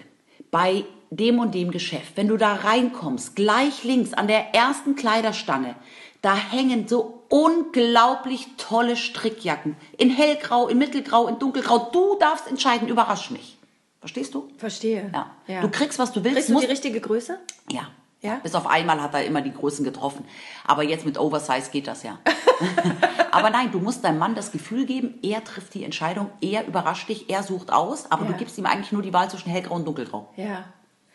bei 0.52 0.86
dem 1.10 1.40
und 1.40 1.56
dem 1.56 1.72
Geschäft. 1.72 2.12
Wenn 2.16 2.28
du 2.28 2.38
da 2.38 2.54
reinkommst, 2.54 3.36
gleich 3.36 3.84
links 3.84 4.14
an 4.14 4.28
der 4.28 4.54
ersten 4.54 4.96
Kleiderstange, 4.96 5.76
da 6.22 6.36
hängen 6.36 6.88
so 6.88 7.24
unglaublich 7.30 8.48
tolle 8.58 8.96
Strickjacken. 8.96 9.76
In 9.98 10.12
hellgrau, 10.12 10.68
in 10.68 10.78
mittelgrau, 10.78 11.28
in 11.28 11.40
dunkelgrau. 11.40 11.90
Du 11.92 12.16
darfst 12.20 12.48
entscheiden, 12.48 12.88
überrasch 12.88 13.32
mich. 13.32 13.58
Verstehst 14.02 14.34
du? 14.34 14.50
Verstehe. 14.58 15.10
Ja. 15.48 15.62
Du 15.62 15.70
kriegst, 15.70 15.98
was 16.00 16.12
du 16.12 16.24
willst. 16.24 16.36
Kriegst 16.36 16.50
du 16.50 16.60
die 16.60 16.66
richtige 16.66 17.00
Größe? 17.00 17.40
ja. 17.72 17.84
Ja? 18.24 18.36
Bis 18.44 18.54
auf 18.54 18.68
einmal 18.68 19.02
hat 19.02 19.16
er 19.16 19.26
immer 19.26 19.42
die 19.42 19.52
Größen 19.52 19.84
getroffen. 19.84 20.26
Aber 20.68 20.84
jetzt 20.84 21.08
mit 21.08 21.18
Oversize 21.18 21.72
geht 21.72 21.88
das 21.88 22.04
ja. 22.04 22.20
Aber 23.32 23.50
nein, 23.50 23.72
du 23.72 23.80
musst 23.80 24.04
deinem 24.04 24.20
Mann 24.20 24.36
das 24.36 24.52
Gefühl 24.52 24.86
geben, 24.86 25.16
er 25.24 25.44
trifft 25.44 25.74
die 25.74 25.84
Entscheidung, 25.84 26.30
er 26.40 26.68
überrascht 26.68 27.10
dich, 27.10 27.32
er 27.32 27.42
sucht 27.42 27.74
aus, 27.74 28.12
aber 28.12 28.26
Ja. 28.26 28.32
du 28.34 28.38
gibst 28.38 28.60
ihm 28.60 28.68
eigentlich 28.68 28.92
nur 28.92 29.02
die 29.02 29.12
Wahl 29.12 29.28
zwischen 29.32 29.50
hellgrau 29.50 29.74
und 29.74 29.86
dunkelgrau. 29.88 30.30
Ja. 30.36 30.66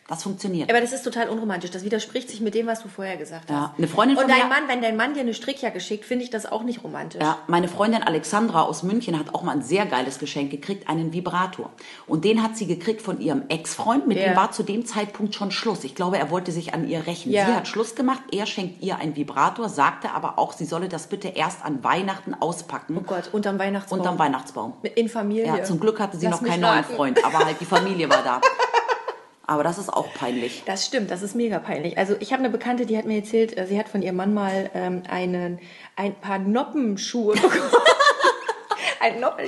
Das 0.07 0.23
funktioniert. 0.23 0.69
Aber 0.69 0.79
das 0.79 0.93
ist 0.93 1.03
total 1.03 1.27
unromantisch. 1.27 1.69
Das 1.71 1.83
widerspricht 1.83 2.29
sich 2.29 2.39
mit 2.39 2.55
dem, 2.55 2.65
was 2.65 2.81
du 2.81 2.87
vorher 2.87 3.17
gesagt 3.17 3.49
Ja, 3.49 3.71
hast. 3.71 3.77
eine 3.77 3.87
Freundin 3.89 4.15
von 4.15 4.25
Und 4.25 4.31
dein 4.31 4.47
Mann, 4.47 4.63
wenn 4.67 4.81
dein 4.81 4.95
Mann 4.95 5.13
dir 5.13 5.19
eine 5.19 5.33
Strickjacke 5.33 5.81
schickt, 5.81 6.05
finde 6.05 6.23
ich 6.23 6.29
das 6.29 6.45
auch 6.45 6.63
nicht 6.63 6.83
romantisch. 6.83 7.21
Ja, 7.21 7.39
meine 7.47 7.67
Freundin 7.67 8.03
Alexandra 8.03 8.61
aus 8.61 8.83
München 8.83 9.19
hat 9.19 9.33
auch 9.35 9.43
mal 9.43 9.51
ein 9.51 9.61
sehr 9.61 9.85
geiles 9.85 10.17
Geschenk 10.19 10.49
gekriegt, 10.49 10.87
einen 10.89 11.11
Vibrator. 11.11 11.71
Und 12.07 12.23
den 12.23 12.41
hat 12.41 12.55
sie 12.55 12.67
gekriegt 12.67 13.01
von 13.01 13.19
ihrem 13.19 13.43
Ex-Freund, 13.49 14.07
mit 14.07 14.17
Ja. 14.17 14.27
dem 14.29 14.35
war 14.37 14.51
zu 14.51 14.63
dem 14.63 14.85
Zeitpunkt 14.85 15.35
schon 15.35 15.51
Schluss. 15.51 15.83
Ich 15.83 15.93
glaube, 15.93 16.17
er 16.17 16.31
wollte 16.31 16.53
sich 16.53 16.73
an 16.73 16.87
ihr 16.87 17.05
rächen. 17.05 17.31
Ja. 17.31 17.45
Sie 17.45 17.53
hat 17.53 17.67
Schluss 17.67 17.95
gemacht, 17.95 18.21
er 18.31 18.45
schenkt 18.45 18.81
ihr 18.81 18.97
einen 18.99 19.15
Vibrator, 19.17 19.67
sagte 19.67 20.11
aber 20.11 20.39
auch, 20.39 20.53
sie 20.53 20.65
solle 20.65 20.87
das 20.87 21.07
bitte 21.07 21.27
erst 21.27 21.65
an 21.65 21.83
Weihnachten 21.83 22.33
auspacken. 22.33 22.97
Oh 22.97 23.01
Gott, 23.05 23.29
unterm 23.33 23.59
Weihnachtsbaum. 23.59 23.99
Unterm 23.99 24.17
Weihnachtsbaum. 24.19 24.73
In 24.95 25.09
Familie. 25.09 25.47
Ja, 25.47 25.63
zum 25.65 25.79
Glück 25.81 25.99
hatte 25.99 26.15
sie 26.17 26.27
Lass 26.27 26.39
noch 26.41 26.47
keinen 26.47 26.61
neuen. 26.61 26.83
Freund, 26.85 27.23
aber 27.25 27.39
halt 27.45 27.59
die 27.59 27.65
Familie 27.65 28.09
war 28.09 28.23
da. 28.23 28.39
Aber 29.49 29.63
das 29.63 29.77
ist 29.77 29.89
auch 29.89 30.13
peinlich. 30.13 30.63
Das 30.65 30.85
stimmt, 30.85 31.09
das 31.09 31.21
ist 31.21 31.33
mega 31.33 31.59
peinlich. 31.59 31.97
Also 31.97 32.17
ich 32.19 32.33
habe 32.33 32.43
eine 32.43 32.49
Bekannte, 32.49 32.85
die 32.85 32.97
hat 32.97 33.05
mir 33.05 33.15
erzählt, 33.15 33.57
äh, 33.57 33.65
sie 33.65 33.79
hat 33.79 33.87
von 33.87 34.01
ihrem 34.01 34.17
Mann 34.17 34.33
mal 34.33 34.69
ähm, 34.73 35.03
einen, 35.09 35.59
ein 35.95 36.15
paar 36.15 36.37
Noppenschuhe 36.37 37.33
bekommen. 37.41 37.71
ein 38.99 39.21
Noppen, 39.21 39.45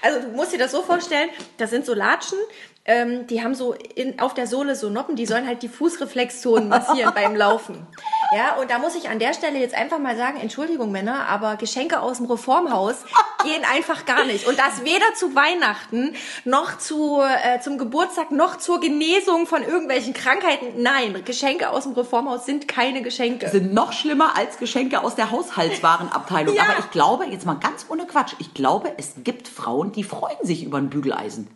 also 0.00 0.20
du 0.22 0.28
musst 0.28 0.54
dir 0.54 0.58
das 0.58 0.72
so 0.72 0.80
vorstellen, 0.80 1.28
das 1.58 1.68
sind 1.68 1.84
so 1.84 1.92
Latschen, 1.92 2.38
ähm, 2.86 3.26
die 3.26 3.42
haben 3.42 3.54
so 3.54 3.74
in, 3.94 4.20
auf 4.20 4.34
der 4.34 4.46
Sohle 4.46 4.76
so 4.76 4.88
Noppen, 4.88 5.16
die 5.16 5.26
sollen 5.26 5.46
halt 5.46 5.62
die 5.62 5.68
Fußreflexzonen 5.68 6.68
massieren 6.68 7.12
beim 7.14 7.34
Laufen. 7.34 7.86
Ja, 8.34 8.56
und 8.60 8.70
da 8.70 8.78
muss 8.78 8.94
ich 8.94 9.08
an 9.08 9.18
der 9.18 9.34
Stelle 9.34 9.58
jetzt 9.58 9.74
einfach 9.74 9.98
mal 9.98 10.16
sagen, 10.16 10.38
Entschuldigung 10.40 10.92
Männer, 10.92 11.28
aber 11.28 11.56
Geschenke 11.56 12.00
aus 12.00 12.18
dem 12.18 12.26
Reformhaus 12.26 13.04
gehen 13.44 13.62
einfach 13.72 14.04
gar 14.04 14.24
nicht. 14.24 14.46
Und 14.46 14.58
das 14.58 14.84
weder 14.84 15.14
zu 15.14 15.34
Weihnachten, 15.34 16.14
noch 16.44 16.78
zu, 16.78 17.20
äh, 17.20 17.60
zum 17.60 17.78
Geburtstag, 17.78 18.30
noch 18.30 18.56
zur 18.58 18.80
Genesung 18.80 19.46
von 19.46 19.62
irgendwelchen 19.62 20.14
Krankheiten. 20.14 20.82
Nein, 20.82 21.22
Geschenke 21.24 21.70
aus 21.70 21.84
dem 21.84 21.92
Reformhaus 21.92 22.46
sind 22.46 22.68
keine 22.68 23.02
Geschenke. 23.02 23.48
Sind 23.48 23.74
noch 23.74 23.92
schlimmer 23.92 24.36
als 24.36 24.58
Geschenke 24.58 25.02
aus 25.02 25.14
der 25.14 25.30
Haushaltswarenabteilung. 25.30 26.54
Ja. 26.54 26.62
Aber 26.62 26.78
ich 26.78 26.90
glaube, 26.90 27.26
jetzt 27.26 27.46
mal 27.46 27.54
ganz 27.54 27.86
ohne 27.88 28.06
Quatsch, 28.06 28.34
ich 28.38 28.54
glaube, 28.54 28.92
es 28.96 29.14
gibt 29.24 29.48
Frauen, 29.48 29.92
die 29.92 30.04
freuen 30.04 30.36
sich 30.42 30.64
über 30.64 30.78
ein 30.78 30.90
Bügeleisen. 30.90 31.48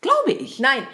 Glaube 0.00 0.32
ich. 0.32 0.58
Nein. 0.60 0.86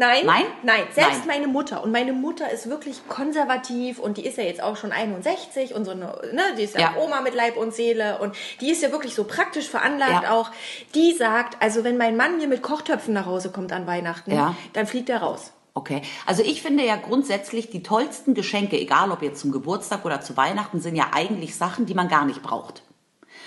Nein, 0.00 0.26
Nein? 0.26 0.44
nein, 0.62 0.82
selbst 0.92 1.26
Nein. 1.26 1.40
meine 1.40 1.48
Mutter. 1.48 1.82
Und 1.82 1.90
meine 1.90 2.12
Mutter 2.12 2.48
ist 2.52 2.70
wirklich 2.70 3.08
konservativ 3.08 3.98
und 3.98 4.16
die 4.16 4.24
ist 4.24 4.38
ja 4.38 4.44
jetzt 4.44 4.62
auch 4.62 4.76
schon 4.76 4.92
61 4.92 5.74
und 5.74 5.84
so 5.84 5.90
eine, 5.90 6.04
ne, 6.32 6.42
die 6.56 6.62
ist 6.62 6.74
ja, 6.74 6.92
Ja. 6.92 7.02
Oma 7.02 7.20
mit 7.20 7.34
Leib 7.34 7.56
und 7.56 7.74
Seele 7.74 8.18
und 8.20 8.36
die 8.60 8.70
ist 8.70 8.80
ja 8.80 8.92
wirklich 8.92 9.16
so 9.16 9.24
praktisch 9.24 9.68
veranlagt 9.68 10.22
Ja. 10.22 10.30
auch. 10.34 10.52
Die 10.94 11.14
sagt, 11.14 11.60
also 11.60 11.82
wenn 11.82 11.96
mein 11.96 12.16
Mann 12.16 12.36
mir 12.38 12.46
mit 12.46 12.62
Kochtöpfen 12.62 13.12
nach 13.12 13.26
Hause 13.26 13.50
kommt 13.50 13.72
an 13.72 13.88
Weihnachten, 13.88 14.30
Ja. 14.32 14.54
dann 14.72 14.86
fliegt 14.86 15.08
er 15.10 15.18
raus. 15.20 15.52
Okay. 15.74 16.02
Also 16.26 16.44
ich 16.44 16.62
finde 16.62 16.84
ja 16.84 16.94
grundsätzlich 16.94 17.68
die 17.70 17.82
tollsten 17.82 18.34
Geschenke, 18.34 18.78
egal 18.78 19.10
ob 19.10 19.22
jetzt 19.22 19.40
zum 19.40 19.50
Geburtstag 19.50 20.04
oder 20.04 20.20
zu 20.20 20.36
Weihnachten, 20.36 20.80
sind 20.80 20.94
ja 20.94 21.08
eigentlich 21.12 21.56
Sachen, 21.56 21.86
die 21.86 21.94
man 21.94 22.06
gar 22.06 22.24
nicht 22.24 22.42
braucht. 22.44 22.82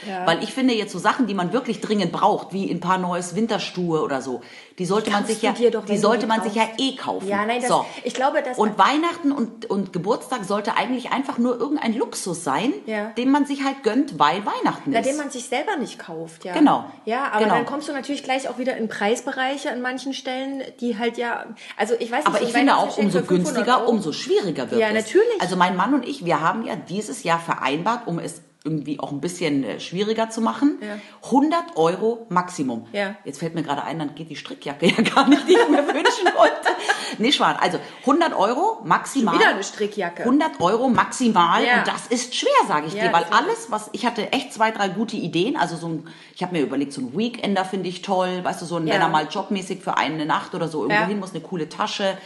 Ja. 0.08 0.26
Weil 0.26 0.44
ich 0.44 0.54
finde 0.54 0.74
jetzt 0.74 0.92
so 0.92 1.00
Sachen, 1.00 1.28
die 1.28 1.34
man 1.34 1.54
wirklich 1.54 1.82
dringend 1.82 2.12
braucht, 2.12 2.54
wie 2.54 2.70
ein 2.72 2.80
paar 2.80 2.98
neues 2.98 3.36
Winterstuhe 3.36 4.02
oder 4.02 4.22
so, 4.22 4.42
die 4.80 4.86
sollte 4.86 5.12
man 5.12 5.26
sich 5.26 5.42
ja, 5.42 5.54
doch, 5.72 5.86
die 5.86 5.98
sollte 5.98 6.22
die 6.22 6.26
man 6.28 6.42
sich 6.42 6.56
ja 6.56 6.64
eh 6.78 6.96
kaufen. 6.96 7.28
Ja, 7.28 7.46
nein, 7.46 7.60
das- 7.62 7.70
so. 7.70 7.86
ich 8.04 8.14
glaube, 8.14 8.42
das- 8.44 8.58
und 8.58 8.78
Weihnachten 8.80 9.32
und, 9.32 9.70
und 9.70 9.94
Geburtstag 9.94 10.44
sollte 10.46 10.76
eigentlich 10.78 11.12
einfach 11.12 11.38
nur 11.38 11.60
irgendein 11.60 11.94
Luxus 11.96 12.44
sein, 12.44 12.74
Ja. 12.86 13.10
den 13.12 13.30
man 13.32 13.46
sich 13.46 13.64
halt 13.64 13.84
gönnt, 13.84 14.18
weil 14.18 14.44
Weihnachten 14.46 14.92
Na, 14.92 15.00
ist. 15.00 15.08
den 15.10 15.18
man 15.18 15.30
sich 15.30 15.46
selber 15.46 15.76
nicht 15.78 16.00
kauft, 16.00 16.46
ja. 16.46 16.54
Genau. 16.54 16.86
Ja, 17.06 17.26
aber 17.32 17.44
Genau. 17.44 17.56
dann 17.56 17.66
kommst 17.66 17.88
du 17.88 17.94
natürlich 17.94 18.24
gleich 18.24 18.48
auch 18.50 18.58
wieder 18.58 18.76
in 18.78 18.88
Preisbereiche 18.88 19.72
an 19.72 19.82
manchen 19.82 20.14
Stellen, 20.14 20.64
die 20.80 20.98
halt 20.98 21.18
ja, 21.18 21.46
also 21.78 21.94
ich 22.00 22.12
weiß 22.12 22.20
nicht, 22.20 22.28
Aber 22.28 22.40
so 22.40 22.46
ich 22.46 22.52
finde 22.54 22.76
auch, 22.78 22.98
umso 22.98 23.20
für 23.20 23.26
500 23.26 23.28
günstiger, 23.28 23.82
Euro. 23.82 23.92
umso 23.92 24.12
schwieriger 24.14 24.70
wird 24.72 24.82
Ja, 24.82 24.88
es. 24.90 24.94
natürlich. 24.94 25.40
Also 25.42 25.56
mein 25.58 25.76
Mann 25.76 25.94
und 25.94 26.08
ich, 26.08 26.26
wir 26.26 26.40
haben 26.42 26.66
ja 26.66 26.76
dieses 26.76 27.24
Jahr 27.24 27.40
vereinbart, 27.40 28.08
um 28.08 28.18
es 28.20 28.42
irgendwie 28.64 29.00
auch 29.00 29.12
ein 29.12 29.22
bisschen 29.22 29.64
äh, 29.64 29.80
schwieriger 29.80 30.30
zu 30.30 30.40
machen. 30.40 30.78
Ja. 30.82 31.00
100 31.26 31.78
Euro 31.78 32.28
Maximum. 32.30 32.86
Ja. 32.92 33.16
Jetzt 33.24 33.40
fällt 33.40 33.56
mir 33.56 33.64
gerade 33.64 33.84
ein, 33.84 33.98
dann 33.98 34.14
geht 34.14 34.30
die 34.30 34.36
Strickjacke 34.36 34.86
ja 34.98 35.02
gar 35.02 35.28
nicht, 35.28 35.48
die 35.48 35.54
ich 35.54 35.70
mir 35.70 35.86
wünschen 35.88 36.26
wollte. 36.36 36.70
Nee, 37.18 37.32
Schwan. 37.32 37.56
Also 37.56 37.80
100 38.02 38.34
Euro 38.34 38.82
maximal. 38.84 39.36
Wieder 39.36 39.50
eine 39.50 39.64
Strickjacke. 39.64 40.24
100 40.24 40.62
Euro 40.62 40.90
maximal. 40.90 41.64
Ja. 41.64 41.80
Und 41.80 41.88
das 41.88 42.08
ist 42.08 42.36
schwer, 42.36 42.52
sage 42.68 42.88
ich 42.88 42.94
dir. 42.94 43.12
Weil 43.12 43.26
alles, 43.32 43.72
was, 43.72 43.90
ich 43.94 44.06
hatte 44.06 44.32
echt 44.32 44.54
zwei, 44.54 44.72
drei 44.72 44.90
gute 44.90 45.18
Ideen. 45.18 45.58
Also 45.58 45.76
so 45.76 45.88
ein, 45.88 46.08
ich 46.36 46.44
habe 46.44 46.56
mir 46.56 46.62
überlegt, 46.62 46.94
so 46.94 47.02
ein 47.02 47.18
Weekender 47.18 47.66
finde 47.66 47.90
ich 47.90 48.04
toll. 48.04 48.44
Weißt 48.44 48.62
du, 48.62 48.66
so 48.66 48.78
ein, 48.78 48.86
wenn 48.86 49.02
er 49.02 49.10
mal 49.10 49.28
jobmäßig 49.28 49.82
für 49.82 49.98
eine 49.98 50.26
Nacht 50.26 50.54
oder 50.54 50.68
so 50.68 50.84
irgendwo 50.84 51.06
hin 51.06 51.20
muss, 51.20 51.32
eine 51.32 51.42
coole 51.42 51.68
Tasche. 51.68 52.18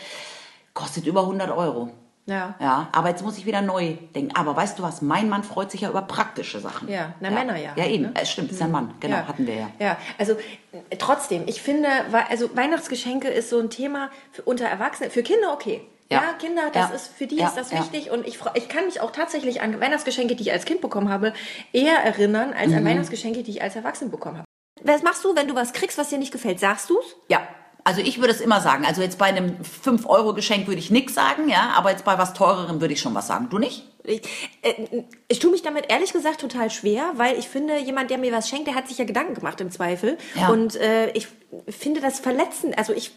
Kostet 0.74 1.08
über 1.08 1.22
100 1.22 1.52
Euro. 1.52 1.92
Ja. 2.28 2.56
Ja, 2.60 2.88
aber 2.92 3.10
jetzt 3.10 3.24
muss 3.24 3.38
ich 3.38 3.46
wieder 3.46 3.62
neu 3.62 3.98
denken. 4.16 4.36
Aber 4.36 4.56
weißt 4.56 4.80
du 4.80 4.84
was? 4.84 5.02
Mein 5.04 5.30
Mann 5.30 5.44
freut 5.44 5.70
sich 5.70 5.82
ja 5.82 5.90
über 5.90 6.02
praktische 6.02 6.60
Sachen. 6.60 6.88
Ja, 6.88 7.14
na, 7.20 7.30
Männer 7.30 7.56
ja. 7.58 7.74
Ja, 7.76 7.86
eben. 7.86 8.06
Ne? 8.06 8.12
Es 8.16 8.32
stimmt, 8.32 8.52
ist 8.52 8.62
ein 8.62 8.72
Mann. 8.72 8.96
Genau, 9.00 9.18
hatten 9.18 9.46
wir 9.46 9.54
ja. 9.56 9.70
Ja, 9.80 9.98
also 10.18 10.34
äh, 10.72 10.96
trotzdem, 10.98 11.44
ich 11.48 11.62
finde, 11.62 11.88
also 12.30 12.56
Weihnachtsgeschenke 12.56 13.28
ist 13.28 13.50
so 13.52 13.60
ein 13.60 13.70
Thema 13.70 14.10
für, 14.32 14.42
unter 14.42 14.66
Erwachsenen, 14.66 15.12
für 15.12 15.22
Kinder 15.24 15.54
okay. 15.54 15.82
Ja, 16.12 16.22
Ja. 16.24 16.34
Kinder, 16.34 16.64
das 16.74 16.90
Ja. 16.90 16.96
ist 16.96 17.08
für 17.16 17.28
die 17.28 17.36
Ja, 17.38 17.48
ist 17.48 17.58
das 17.58 17.72
ja. 17.72 17.80
wichtig 17.80 18.10
und 18.12 18.28
ich, 18.28 18.40
ich 18.56 18.70
kann 18.70 18.86
mich 18.86 19.02
auch 19.02 19.12
tatsächlich 19.12 19.62
an 19.62 19.80
Weihnachtsgeschenke, 19.80 20.36
die 20.36 20.44
ich 20.44 20.52
als 20.52 20.66
Kind 20.66 20.82
bekommen 20.82 21.10
habe, 21.10 21.34
eher 21.74 21.98
erinnern 21.98 22.54
als 22.54 22.70
Mhm. 22.72 22.78
an 22.78 22.86
Weihnachtsgeschenke, 22.86 23.44
die 23.44 23.52
ich 23.52 23.62
als 23.62 23.76
Erwachsene 23.76 24.10
bekommen 24.10 24.38
habe. 24.38 24.46
Was 24.84 25.04
machst 25.04 25.24
du, 25.24 25.36
wenn 25.36 25.48
du 25.48 25.56
was 25.56 25.74
kriegst, 25.74 25.98
was 25.98 26.10
dir 26.10 26.18
nicht 26.20 26.32
gefällt? 26.32 26.60
Sagst 26.60 26.90
du's? 26.90 27.16
Ja. 27.28 27.48
Also 27.86 28.02
ich 28.02 28.20
würde 28.20 28.34
es 28.34 28.42
immer 28.42 28.62
sagen. 28.62 28.84
Also 28.84 29.04
jetzt 29.04 29.20
bei 29.20 29.26
einem 29.26 29.58
5-Euro-Geschenk 29.84 30.66
würde 30.66 30.80
ich 30.80 30.90
nichts 30.90 31.14
sagen, 31.14 31.48
ja, 31.48 31.70
aber 31.76 31.92
jetzt 31.92 32.04
bei 32.04 32.18
was 32.18 32.34
teurerem 32.34 32.82
würde 32.82 32.96
ich 32.96 33.00
schon 33.00 33.14
was 33.14 33.28
sagen. 33.28 33.48
Du 33.52 33.60
nicht? 33.60 33.84
Ich, 34.04 34.22
äh, 34.64 35.04
ich 35.28 35.38
tue 35.38 35.52
mich 35.52 35.62
damit 35.62 35.92
ehrlich 35.92 36.12
gesagt 36.12 36.42
total 36.42 36.72
schwer, 36.72 37.12
weil 37.14 37.38
ich 37.38 37.48
finde, 37.48 37.78
jemand, 37.78 38.10
der 38.10 38.18
mir 38.18 38.32
was 38.32 38.50
schenkt, 38.50 38.66
der 38.66 38.74
hat 38.74 38.88
sich 38.88 38.98
ja 38.98 39.06
Gedanken 39.06 39.36
gemacht 39.36 39.62
im 39.62 39.70
Zweifel. 39.70 40.18
Ja. 40.34 40.50
Und 40.50 40.76
äh, 40.78 41.12
ich 41.12 41.28
finde 41.70 42.02
das 42.02 42.20
verletzend. 42.20 42.76
Also 42.76 42.92
ich 42.92 43.12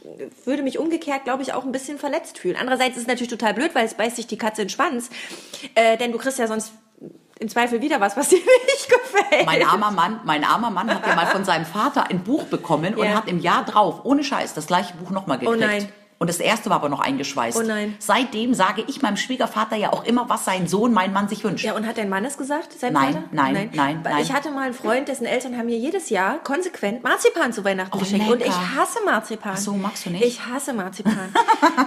würde 0.45 0.63
mich 0.63 0.79
umgekehrt, 0.79 1.25
glaube 1.25 1.43
ich, 1.43 1.55
auch 1.55 1.65
ein 1.65 1.73
bisschen 1.73 1.99
verletzt 1.99 2.37
fühlen. 2.37 2.57
Andererseits 2.61 2.97
ist 2.97 3.03
es 3.03 3.09
natürlich 3.09 3.31
total 3.31 3.55
blöd, 3.55 3.75
weil 3.75 3.87
es 3.87 3.95
beißt 3.95 4.17
sich 4.17 4.27
die 4.27 4.37
Katze 4.37 4.61
in 4.61 4.69
den 4.69 4.73
Schwanz. 4.75 5.09
Äh, 5.77 5.97
denn 5.97 6.13
du 6.13 6.19
kriegst 6.19 6.39
ja 6.39 6.47
sonst 6.47 6.73
im 7.41 7.49
Zweifel 7.49 7.81
wieder 7.81 8.01
was, 8.01 8.17
was 8.17 8.29
dir 8.31 8.37
nicht 8.39 8.89
gefällt. 8.89 9.47
Mein 9.47 9.63
armer 9.67 9.91
Mann, 9.91 10.21
mein 10.25 10.45
armer 10.45 10.71
Mann 10.71 10.93
hat 10.93 11.07
ja 11.07 11.15
mal 11.15 11.27
von 11.27 11.45
seinem 11.45 11.65
Vater 11.67 12.11
ein 12.11 12.25
Buch 12.25 12.45
bekommen 12.45 12.95
und 12.95 13.05
Ja. 13.07 13.15
hat 13.15 13.29
im 13.29 13.39
Jahr 13.41 13.65
drauf, 13.65 14.01
ohne 14.05 14.25
Scheiß, 14.25 14.55
das 14.55 14.67
gleiche 14.67 14.95
Buch 14.95 15.11
nochmal 15.11 15.39
gekriegt. 15.39 15.57
Oh 15.63 15.67
nein. 15.67 15.89
Und 16.21 16.29
das 16.29 16.39
erste 16.41 16.69
war 16.69 16.77
aber 16.77 16.89
noch 16.89 16.99
eingeschweißt. 16.99 17.57
Oh 17.59 17.63
nein. 17.63 17.95
Seitdem 18.01 18.53
sage 18.53 18.83
ich 18.89 19.03
meinem 19.03 19.17
Schwiegervater 19.17 19.77
ja 19.77 19.93
auch 19.93 20.05
immer, 20.05 20.29
was 20.29 20.45
sein 20.45 20.67
Sohn, 20.67 20.93
mein 20.93 21.13
Mann 21.13 21.29
sich 21.29 21.45
wünscht. 21.45 21.65
Ja, 21.65 21.75
und 21.77 21.87
hat 21.87 21.97
dein 21.97 22.09
Mann 22.09 22.25
es 22.25 22.37
gesagt? 22.37 22.73
Sein 22.73 22.93
Nein, 22.93 23.13
Vater? 23.15 23.25
nein, 23.31 23.71
nein, 23.73 24.01
Weil 24.03 24.13
nein. 24.15 24.23
Ich 24.23 24.33
hatte 24.33 24.51
mal 24.51 24.63
einen 24.65 24.75
Freund, 24.75 25.07
dessen 25.07 25.27
Eltern 25.27 25.57
haben 25.57 25.67
mir 25.67 25.79
jedes 25.79 26.11
Jahr 26.11 26.39
konsequent 26.43 27.05
Marzipan 27.05 27.53
zu 27.53 27.65
Weihnachten 27.65 27.97
Oh, 27.97 28.01
geschenkt. 28.01 28.29
Und 28.29 28.41
lecker. 28.41 28.51
ich 28.51 28.77
hasse 28.79 28.99
Marzipan. 29.05 29.53
Ach 29.55 29.59
so, 29.59 29.75
magst 29.75 30.07
du 30.07 30.11
nicht? 30.11 30.25
Ich 30.25 30.45
hasse 30.47 30.73
Marzipan. 30.73 31.17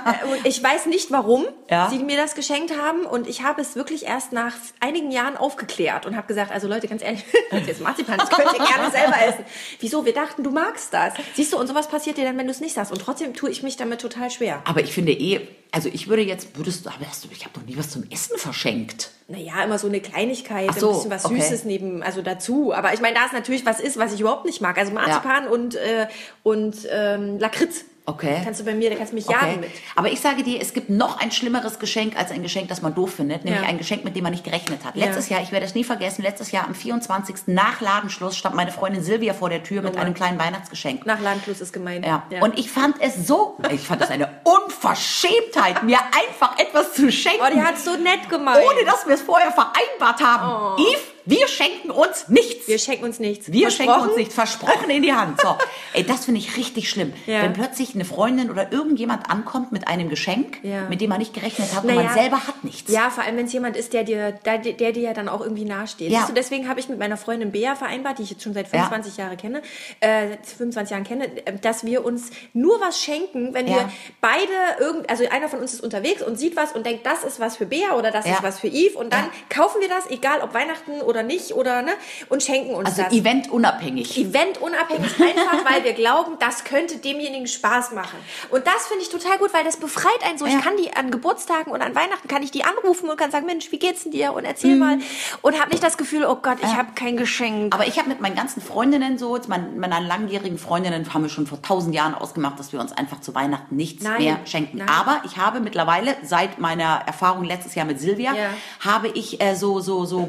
Äh, 0.01 0.25
und 0.31 0.45
ich 0.45 0.61
weiß 0.63 0.85
nicht, 0.88 1.11
warum 1.11 1.45
Ja. 1.69 1.89
sie 1.89 2.00
mir 2.00 2.17
das 2.17 2.33
geschenkt 2.35 2.73
haben. 2.81 3.05
Und 3.05 3.27
ich 3.27 3.43
habe 3.43 3.61
es 3.61 3.75
wirklich 3.75 4.05
erst 4.05 4.31
nach 4.31 4.53
einigen 4.79 5.11
Jahren 5.11 5.38
aufgeklärt 5.38 6.05
und 6.05 6.15
habe 6.15 6.27
gesagt, 6.27 6.51
also 6.51 6.67
Leute, 6.67 6.88
ganz 6.88 7.01
ehrlich, 7.03 7.23
das 7.51 7.61
ist 7.61 7.67
jetzt 7.67 7.81
Marzipan, 7.81 8.17
das 8.17 8.29
könnt 8.29 8.51
ihr 8.53 8.65
gerne 8.65 8.89
selber 8.91 9.15
essen. 9.21 9.45
Wieso? 9.79 10.05
Wir 10.05 10.13
dachten, 10.13 10.43
du 10.43 10.51
magst 10.51 10.93
das. 10.93 11.13
Siehst 11.35 11.53
du, 11.53 11.57
und 11.57 11.67
sowas 11.67 11.88
passiert 11.88 12.17
dir 12.17 12.25
dann, 12.25 12.38
wenn 12.38 12.47
du 12.47 12.51
es 12.51 12.61
nicht 12.61 12.73
sagst. 12.73 12.91
Und 12.91 13.00
trotzdem 13.01 13.33
tue 13.33 13.50
ich 13.50 13.61
mich 13.63 13.75
damit 13.77 14.01
total 14.01 14.20
schwer. 14.29 14.61
Aber 14.65 14.81
ich 14.81 14.93
finde 14.93 15.11
eh, 15.13 15.41
also 15.71 15.89
ich 15.91 16.09
würde 16.09 16.21
jetzt, 16.21 16.57
würdest 16.57 16.85
du, 16.85 16.89
aber 16.89 17.07
hast 17.07 17.23
du, 17.23 17.29
ich 17.31 17.45
habe 17.45 17.57
doch 17.57 17.65
nie 17.65 17.77
was 17.77 17.89
zum 17.89 18.03
Essen 18.11 18.37
verschenkt. 18.37 19.11
Naja, 19.29 19.63
immer 19.63 19.79
so 19.79 19.87
eine 19.87 20.01
Kleinigkeit, 20.01 20.73
so, 20.77 20.89
ein 20.89 20.95
bisschen 20.95 21.11
was 21.11 21.25
okay. 21.25 21.39
Süßes 21.39 21.63
neben, 21.63 22.03
also 22.03 22.21
dazu. 22.21 22.73
Aber 22.73 22.93
ich 22.93 22.99
meine, 22.99 23.15
da 23.15 23.25
ist 23.25 23.33
natürlich 23.33 23.65
was 23.65 23.79
ist, 23.79 23.97
was 23.97 24.13
ich 24.13 24.19
überhaupt 24.19 24.45
nicht 24.45 24.59
mag. 24.61 24.77
Also 24.77 24.91
Marzipan 24.91 25.47
und, 25.47 25.75
äh, 25.75 26.07
und 26.43 26.75
ähm, 26.91 27.39
Lakritz. 27.39 27.85
Okay. 28.03 28.41
Kannst 28.43 28.60
du 28.60 28.65
bei 28.65 28.74
mir, 28.74 28.89
da 28.89 28.96
kannst 28.96 29.12
du 29.12 29.15
mich 29.15 29.27
jagen 29.27 29.60
mit. 29.60 29.70
Aber 29.96 30.12
ich 30.12 30.20
sage 30.20 30.41
dir, 30.41 30.60
es 30.60 30.74
gibt 30.74 30.89
noch 30.89 31.20
ein 31.20 31.31
schlimmeres 31.31 31.77
Geschenk 31.77 32.17
als 32.17 32.31
ein 32.31 32.41
Geschenk, 32.41 32.67
das 32.67 32.81
man 32.81 32.96
doof 32.96 33.13
findet, 33.13 33.46
nämlich 33.46 33.62
Ja. 33.62 33.67
ein 33.70 33.77
Geschenk, 33.77 34.03
mit 34.03 34.15
dem 34.15 34.24
man 34.24 34.31
nicht 34.31 34.43
gerechnet 34.43 34.84
hat. 34.84 34.96
Ja. 34.96 35.05
Letztes 35.05 35.29
Jahr, 35.29 35.41
ich 35.41 35.51
werde 35.51 35.67
es 35.67 35.75
nie 35.75 35.84
vergessen, 35.84 36.24
letztes 36.24 36.51
Jahr 36.51 36.65
am 36.65 36.74
24. 36.74 37.36
nach 37.53 37.79
Ladenschluss 37.79 38.36
stand 38.36 38.55
meine 38.55 38.72
Freundin 38.72 39.03
Silvia 39.03 39.34
vor 39.36 39.50
der 39.50 39.62
Tür 39.63 39.84
mit 39.84 39.98
einem 39.98 40.15
kleinen 40.15 40.39
Weihnachtsgeschenk. 40.39 41.05
Nach 41.05 41.20
Landfluss 41.20 41.62
ist 41.62 41.74
gemeint. 41.74 42.05
Ja. 42.05 42.24
Und 42.41 42.58
ich 42.58 42.72
fand 42.72 42.96
es 43.00 43.27
so, 43.27 43.58
ich 43.72 43.81
fand 43.81 44.01
das 44.01 44.10
eine 44.10 44.29
Unverschämtheit, 44.43 45.84
mir 45.84 46.00
einfach 46.00 46.58
etwas 46.58 46.93
zu 46.93 47.12
schenken. 47.12 47.41
oh, 47.46 47.53
die 47.53 47.62
hat 47.62 47.77
so 47.77 47.96
nett 47.98 48.27
gemeint. 48.29 48.65
ohne 48.65 48.84
dass 48.86 49.05
wir 49.05 49.13
es 49.15 49.22
vorher 49.22 49.51
vereinbart 49.51 50.22
haben. 50.24 50.81
Yves, 50.81 51.01
wir 51.25 51.47
schenken 51.47 51.91
uns 51.91 52.27
nichts. 52.29 52.67
Wir 52.67 52.77
schenken 52.79 53.05
uns 53.05 53.19
nichts. 53.19 53.51
Wir 53.51 53.69
schenken 53.71 53.93
uns 54.01 54.15
nichts, 54.15 54.33
versprochen 54.35 54.89
in 54.89 55.01
die 55.03 55.13
Hand. 55.13 55.39
So, 55.41 55.55
ey, 55.93 56.03
das 56.03 56.25
finde 56.25 56.39
ich 56.39 56.57
richtig 56.57 56.89
schlimm. 56.89 57.13
Ja. 57.25 57.43
Wenn 57.43 57.53
plötzlich 57.53 57.93
eine 57.95 58.05
Freundin 58.05 58.49
oder 58.49 58.71
irgendjemand 58.71 59.29
ankommt 59.29 59.71
mit 59.71 59.87
einem 59.87 60.09
Geschenk, 60.09 60.59
Ja. 60.63 60.87
mit 60.89 61.01
dem 61.01 61.09
man 61.09 61.19
nicht 61.19 61.33
gerechnet 61.33 61.73
hat 61.75 61.83
und 61.83 61.93
Naja. 61.93 62.03
man 62.03 62.13
selber 62.13 62.47
hat 62.47 62.63
nichts. 62.63 62.91
Ja, 62.91 63.09
vor 63.09 63.23
allem, 63.23 63.37
wenn 63.37 63.45
es 63.45 63.53
jemand 63.53 63.75
ist, 63.77 63.93
der 63.93 64.03
dir, 64.03 64.31
der, 64.31 64.57
der 64.59 64.91
dir 64.91 65.01
ja 65.01 65.13
dann 65.13 65.29
auch 65.29 65.41
irgendwie 65.41 65.65
nahesteht. 65.65 66.11
Ja. 66.11 66.19
Siehst 66.19 66.29
du, 66.29 66.33
deswegen 66.33 66.67
habe 66.69 66.79
ich 66.79 66.89
mit 66.89 66.99
meiner 66.99 67.17
Freundin 67.17 67.51
Bea 67.51 67.75
vereinbart, 67.75 68.19
die 68.19 68.23
ich 68.23 68.31
jetzt 68.31 68.43
schon 68.43 68.53
seit 68.53 68.67
25 68.67 69.17
Jahren 69.17 69.37
kenne, 69.37 69.61
äh, 69.99 70.37
25 70.43 70.91
Jahren 70.91 71.03
kenne, 71.03 71.25
äh, 71.45 71.53
dass 71.61 71.85
wir 71.85 72.03
uns 72.05 72.29
nur 72.53 72.79
was 72.81 72.99
schenken, 73.01 73.53
wenn 73.53 73.67
Ja. 73.67 73.75
wir 73.75 73.91
beide 74.21 74.51
irgend, 74.79 75.09
also 75.09 75.23
einer 75.29 75.49
von 75.49 75.59
uns 75.59 75.73
ist 75.73 75.81
unterwegs 75.83 76.21
und 76.21 76.37
sieht 76.39 76.55
was 76.55 76.71
und 76.71 76.85
denkt, 76.85 77.05
das 77.05 77.23
ist 77.23 77.39
was 77.39 77.57
für 77.57 77.65
Bea 77.65 77.95
oder 77.97 78.11
das 78.11 78.25
Ja. 78.25 78.33
ist 78.35 78.43
was 78.43 78.59
für 78.59 78.67
Yves 78.67 78.95
und 78.95 79.13
dann 79.13 79.25
Ja. 79.25 79.31
kaufen 79.49 79.81
wir 79.81 79.89
das, 79.89 80.09
egal 80.09 80.41
ob 80.41 80.53
Weihnachten 80.53 81.01
oder 81.01 81.10
nicht 81.23 81.53
oder 81.53 81.81
ne, 81.81 81.91
und 82.29 82.41
schenken 82.43 82.73
uns 82.75 82.87
Also 82.89 83.03
das. 83.03 83.13
eventunabhängig. 83.13 84.17
Eventunabhängig, 84.17 85.11
einfach 85.19 85.65
weil 85.71 85.83
wir 85.83 85.93
glauben, 85.93 86.37
das 86.39 86.63
könnte 86.63 86.97
demjenigen 86.97 87.47
Spaß 87.47 87.91
machen. 87.91 88.17
Und 88.49 88.65
das 88.67 88.87
finde 88.87 89.03
ich 89.03 89.09
total 89.09 89.37
gut, 89.37 89.53
weil 89.53 89.63
das 89.63 89.77
befreit 89.77 90.23
einen 90.25 90.37
so. 90.37 90.45
Ja. 90.45 90.57
Ich 90.57 90.63
kann 90.63 90.77
die 90.77 90.93
an 90.93 91.11
Geburtstagen 91.11 91.71
und 91.71 91.81
an 91.81 91.93
Weihnachten 91.95 92.27
kann 92.27 92.41
ich 92.43 92.51
die 92.51 92.63
anrufen 92.63 93.09
und 93.09 93.17
kann 93.17 93.31
sagen, 93.31 93.45
Mensch, 93.45 93.71
wie 93.71 93.79
geht's 93.79 94.03
denn 94.03 94.11
dir? 94.11 94.33
Und 94.33 94.45
erzähl 94.45 94.75
mal. 94.75 94.97
Und 95.41 95.59
habe 95.59 95.69
nicht 95.71 95.83
das 95.83 95.97
Gefühl, 95.97 96.25
oh 96.25 96.35
Gott, 96.41 96.57
ich 96.61 96.75
habe 96.75 96.89
kein 96.95 97.17
Geschenk. 97.17 97.73
Aber 97.75 97.85
ich 97.87 97.97
habe 97.99 98.09
mit 98.09 98.21
meinen 98.21 98.35
ganzen 98.35 98.61
Freundinnen 98.61 99.17
so, 99.17 99.35
jetzt 99.35 99.49
mein, 99.49 99.77
meiner 99.79 99.99
langjährigen 100.01 100.57
Freundinnen, 100.57 101.11
haben 101.13 101.23
wir 101.23 101.29
schon 101.29 101.47
vor 101.47 101.61
tausend 101.61 101.93
Jahren 101.95 102.15
ausgemacht, 102.15 102.59
dass 102.59 102.71
wir 102.73 102.79
uns 102.79 102.91
einfach 102.91 103.21
zu 103.21 103.35
Weihnachten 103.35 103.75
nichts 103.75 104.03
Nein, 104.03 104.21
mehr 104.23 104.39
schenken. 104.45 104.77
nein. 104.77 104.89
Aber 104.89 105.21
ich 105.25 105.37
habe 105.37 105.59
mittlerweile, 105.59 106.15
seit 106.23 106.59
meiner 106.59 107.01
Erfahrung 107.05 107.43
letztes 107.43 107.75
Jahr 107.75 107.85
mit 107.85 107.99
Silvia, 107.99 108.33
Ja. 108.33 108.49
habe 108.79 109.07
ich 109.09 109.41
äh, 109.41 109.55
so, 109.55 109.79
so, 109.79 110.05
so 110.05 110.25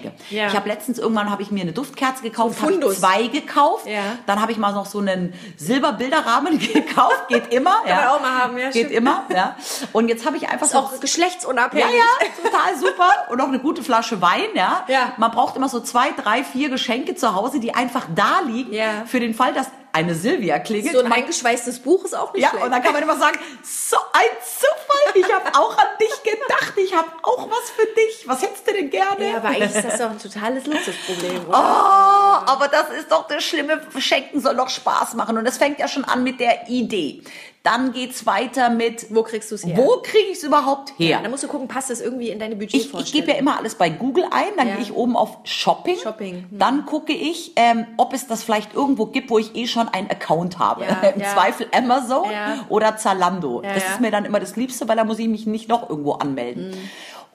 Proforma-Geschenke. 0.00 0.34
Ja. 0.34 0.46
Ich 0.48 0.54
habe 0.56 0.68
letztens 0.68 0.98
irgendwann 0.98 1.30
habe 1.30 1.42
ich 1.42 1.50
mir 1.50 1.62
eine 1.62 1.72
Duftkerze 1.72 2.22
gekauft, 2.22 2.60
habe 2.62 2.80
zwei 2.94 3.26
gekauft. 3.26 3.86
Ja. 3.86 4.02
Dann 4.26 4.40
habe 4.40 4.52
ich 4.52 4.58
mal 4.58 4.72
noch 4.72 4.86
so 4.86 4.98
einen 4.98 5.32
Silberbilderrahmen 5.56 6.58
gekauft. 6.72 7.28
Geht 7.28 7.52
immer. 7.52 7.82
Kann 7.84 7.96
man 7.96 8.06
auch 8.08 8.20
mal 8.20 8.38
haben, 8.42 8.58
ja, 8.58 8.70
Geht 8.70 8.86
stimmt. 8.86 8.90
immer. 8.92 9.24
Ja. 9.34 9.56
Und 9.92 10.08
jetzt 10.08 10.26
habe 10.26 10.36
ich 10.36 10.48
einfach 10.48 10.66
ist 10.66 10.72
so 10.72 10.78
auch 10.78 11.00
geschlechtsunabhängig. 11.00 11.86
ja, 11.90 12.26
ja, 12.26 12.48
total 12.50 12.76
super. 12.78 13.08
Und 13.30 13.38
noch 13.38 13.48
eine 13.48 13.58
gute 13.58 13.82
Flasche 13.82 14.20
Wein, 14.20 14.48
ja. 14.54 14.84
Ja. 14.88 15.12
Man 15.16 15.30
braucht 15.30 15.56
immer 15.56 15.68
so 15.68 15.80
zwei, 15.80 16.10
drei, 16.12 16.44
vier 16.44 16.68
Geschenke 16.70 17.14
zu 17.14 17.34
Hause, 17.34 17.60
die 17.60 17.74
einfach 17.74 18.06
da 18.14 18.40
liegen, 18.46 18.72
Ja. 18.72 19.04
für 19.06 19.20
den 19.20 19.34
Fall, 19.34 19.52
dass 19.52 19.68
eine 19.92 20.14
Silvia 20.14 20.58
klingelt. 20.58 20.94
So 20.94 21.02
ein 21.02 21.12
eingeschweißtes 21.12 21.80
Buch 21.80 22.04
ist 22.04 22.14
auch 22.14 22.32
nicht 22.32 22.42
ja, 22.42 22.50
schlecht. 22.50 22.64
und 22.64 22.70
dann 22.70 22.82
kann 22.82 22.92
man 22.92 23.02
immer 23.02 23.18
sagen, 23.18 23.38
so 23.62 23.96
ein 24.12 24.30
Zufall, 24.42 25.14
ich 25.14 25.32
habe 25.32 25.58
auch 25.58 25.76
an 25.76 25.86
dich 26.00 26.22
gedacht, 26.22 26.74
ich 26.76 26.94
habe 26.94 27.08
auch 27.22 27.48
was 27.50 27.70
für 27.70 27.86
dich. 27.86 28.26
Was 28.26 28.42
hättest 28.42 28.66
du 28.66 28.72
denn 28.72 28.90
gerne? 28.90 29.30
ja, 29.30 29.36
aber 29.36 29.48
eigentlich 29.48 29.74
ist 29.74 29.84
das 29.84 29.98
doch 29.98 30.10
ein 30.10 30.18
totales 30.18 30.66
Luxusproblem. 30.66 31.42
Oh, 31.46 31.48
Oder? 31.48 31.58
aber 31.58 32.68
das 32.68 32.90
ist 32.90 33.10
doch 33.10 33.26
das 33.26 33.42
Schlimme. 33.44 33.80
Schenken 33.98 34.40
soll 34.40 34.56
doch 34.56 34.68
Spaß 34.68 35.14
machen. 35.14 35.36
Und 35.38 35.46
es 35.46 35.58
fängt 35.58 35.78
ja 35.78 35.88
schon 35.88 36.04
an 36.04 36.22
mit 36.22 36.40
der 36.40 36.68
Idee. 36.68 37.22
Dann 37.62 37.92
geht's 37.92 38.24
weiter 38.24 38.70
mit, 38.70 39.14
Wo 39.14 39.22
kriegst 39.22 39.52
du's 39.52 39.66
her? 39.66 39.76
Wo 39.76 40.00
kriege 40.02 40.28
ich 40.30 40.38
es 40.38 40.44
überhaupt 40.44 40.94
her? 40.98 41.20
Dann 41.22 41.30
musst 41.30 41.42
du 41.42 41.48
gucken, 41.48 41.68
passt 41.68 41.90
das 41.90 42.00
irgendwie 42.00 42.30
in 42.30 42.38
deine 42.38 42.54
Ich, 42.54 42.58
Budgetvorstellung? 42.60 43.04
ich 43.04 43.12
gebe 43.12 43.28
ja 43.32 43.34
immer 43.34 43.58
alles 43.58 43.74
bei 43.74 43.90
Google 43.90 44.24
ein, 44.30 44.48
dann 44.56 44.66
Ja. 44.68 44.74
gehe 44.76 44.82
ich 44.84 44.94
oben 44.94 45.14
auf 45.14 45.36
Shopping. 45.44 45.96
Shopping, 45.98 46.46
hm. 46.50 46.58
Dann 46.58 46.86
gucke 46.86 47.12
ich, 47.12 47.52
ähm, 47.56 47.86
ob 47.98 48.14
es 48.14 48.26
das 48.26 48.42
vielleicht 48.44 48.72
irgendwo 48.72 49.04
gibt, 49.06 49.28
wo 49.28 49.38
ich 49.38 49.54
eh 49.56 49.66
schon 49.66 49.88
einen 49.88 50.08
Account 50.10 50.58
habe. 50.58 50.84
Ja, 50.84 51.00
Im 51.14 51.20
ja. 51.20 51.34
Zweifel 51.34 51.66
Amazon 51.76 52.30
Ja. 52.32 52.64
oder 52.70 52.96
Zalando. 52.96 53.62
Ja, 53.62 53.74
das 53.74 53.84
ja. 53.84 53.90
ist 53.92 54.00
mir 54.00 54.10
dann 54.10 54.24
immer 54.24 54.40
das 54.40 54.56
Liebste, 54.56 54.88
weil 54.88 54.96
da 54.96 55.04
muss 55.04 55.18
ich 55.18 55.28
mich 55.28 55.46
nicht 55.46 55.68
noch 55.68 55.90
irgendwo 55.90 56.12
anmelden. 56.12 56.72
Hm. 56.72 56.78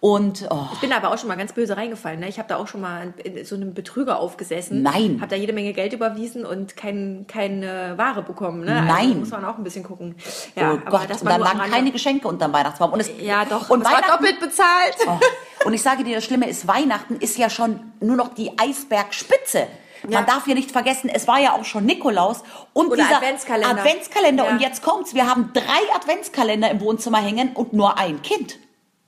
Und 0.05 0.47
oh, 0.51 0.67
Ich 0.73 0.81
bin 0.81 0.93
aber 0.93 1.11
auch 1.11 1.17
schon 1.17 1.29
mal 1.29 1.35
ganz 1.35 1.53
böse 1.53 1.77
reingefallen. 1.77 2.19
Ne? 2.19 2.29
Ich 2.29 2.37
habe 2.37 2.47
da 2.47 2.57
auch 2.57 2.67
schon 2.67 2.79
mal 2.79 3.11
in 3.23 3.43
so 3.43 3.55
einem 3.55 3.73
Betrüger 3.73 4.19
aufgesessen. 4.19 4.83
Nein. 4.83 5.17
Habe 5.19 5.31
da 5.31 5.35
jede 5.35 5.51
Menge 5.51 5.73
Geld 5.73 5.93
überwiesen 5.93 6.45
und 6.45 6.77
kein, 6.77 7.25
keine 7.27 7.97
Ware 7.97 8.21
bekommen. 8.21 8.65
Ne? 8.65 8.75
Also 8.83 8.93
Nein. 8.93 9.19
muss 9.19 9.31
man 9.31 9.43
auch 9.43 9.57
ein 9.57 9.63
bisschen 9.63 9.83
gucken. 9.83 10.13
Ja, 10.55 10.73
oh 10.73 10.75
aber 10.85 10.99
Gott, 10.99 11.09
das 11.09 11.23
und 11.23 11.29
dann 11.31 11.41
Rande. 11.41 11.71
keine 11.71 11.91
Geschenke 11.91 12.27
unterm 12.27 12.53
Weihnachtsbaum. 12.53 12.93
Und 12.93 12.99
es, 12.99 13.09
Ja, 13.19 13.45
doch. 13.45 13.67
Und 13.71 13.81
es 13.81 13.91
war 13.91 14.03
doppelt 14.03 14.39
bezahlt. 14.39 14.95
Oh. 15.07 15.17
Und 15.65 15.73
ich 15.73 15.81
sage 15.81 16.03
dir, 16.03 16.13
das 16.17 16.23
Schlimme 16.25 16.47
ist, 16.47 16.67
Weihnachten 16.67 17.15
ist 17.15 17.39
ja 17.39 17.49
schon 17.49 17.79
nur 17.99 18.15
noch 18.15 18.35
die 18.35 18.51
Eisbergspitze. 18.59 19.65
Man 20.03 20.11
Ja. 20.11 20.21
darf 20.21 20.45
ja 20.47 20.53
nicht 20.53 20.69
vergessen, 20.71 21.09
es 21.11 21.27
war 21.27 21.39
ja 21.39 21.53
auch 21.53 21.65
schon 21.65 21.83
Nikolaus 21.83 22.43
und 22.73 22.89
Oder 22.91 22.97
dieser 22.97 23.15
Adventskalender. 23.15 23.69
Adventskalender. 23.81 24.45
Ja. 24.45 24.51
Und 24.51 24.59
jetzt 24.61 24.83
kommt's, 24.83 25.15
wir 25.15 25.27
haben 25.27 25.49
drei 25.55 25.95
Adventskalender 25.95 26.69
im 26.69 26.79
Wohnzimmer 26.81 27.17
hängen 27.17 27.53
und 27.55 27.73
nur 27.73 27.97
ein 27.97 28.21
Kind. 28.21 28.59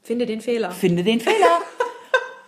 Finde 0.07 0.25
den 0.25 0.39
Fehler. 0.39 0.71
Finde 0.71 1.03
den 1.03 1.19
Fehler. 1.19 1.35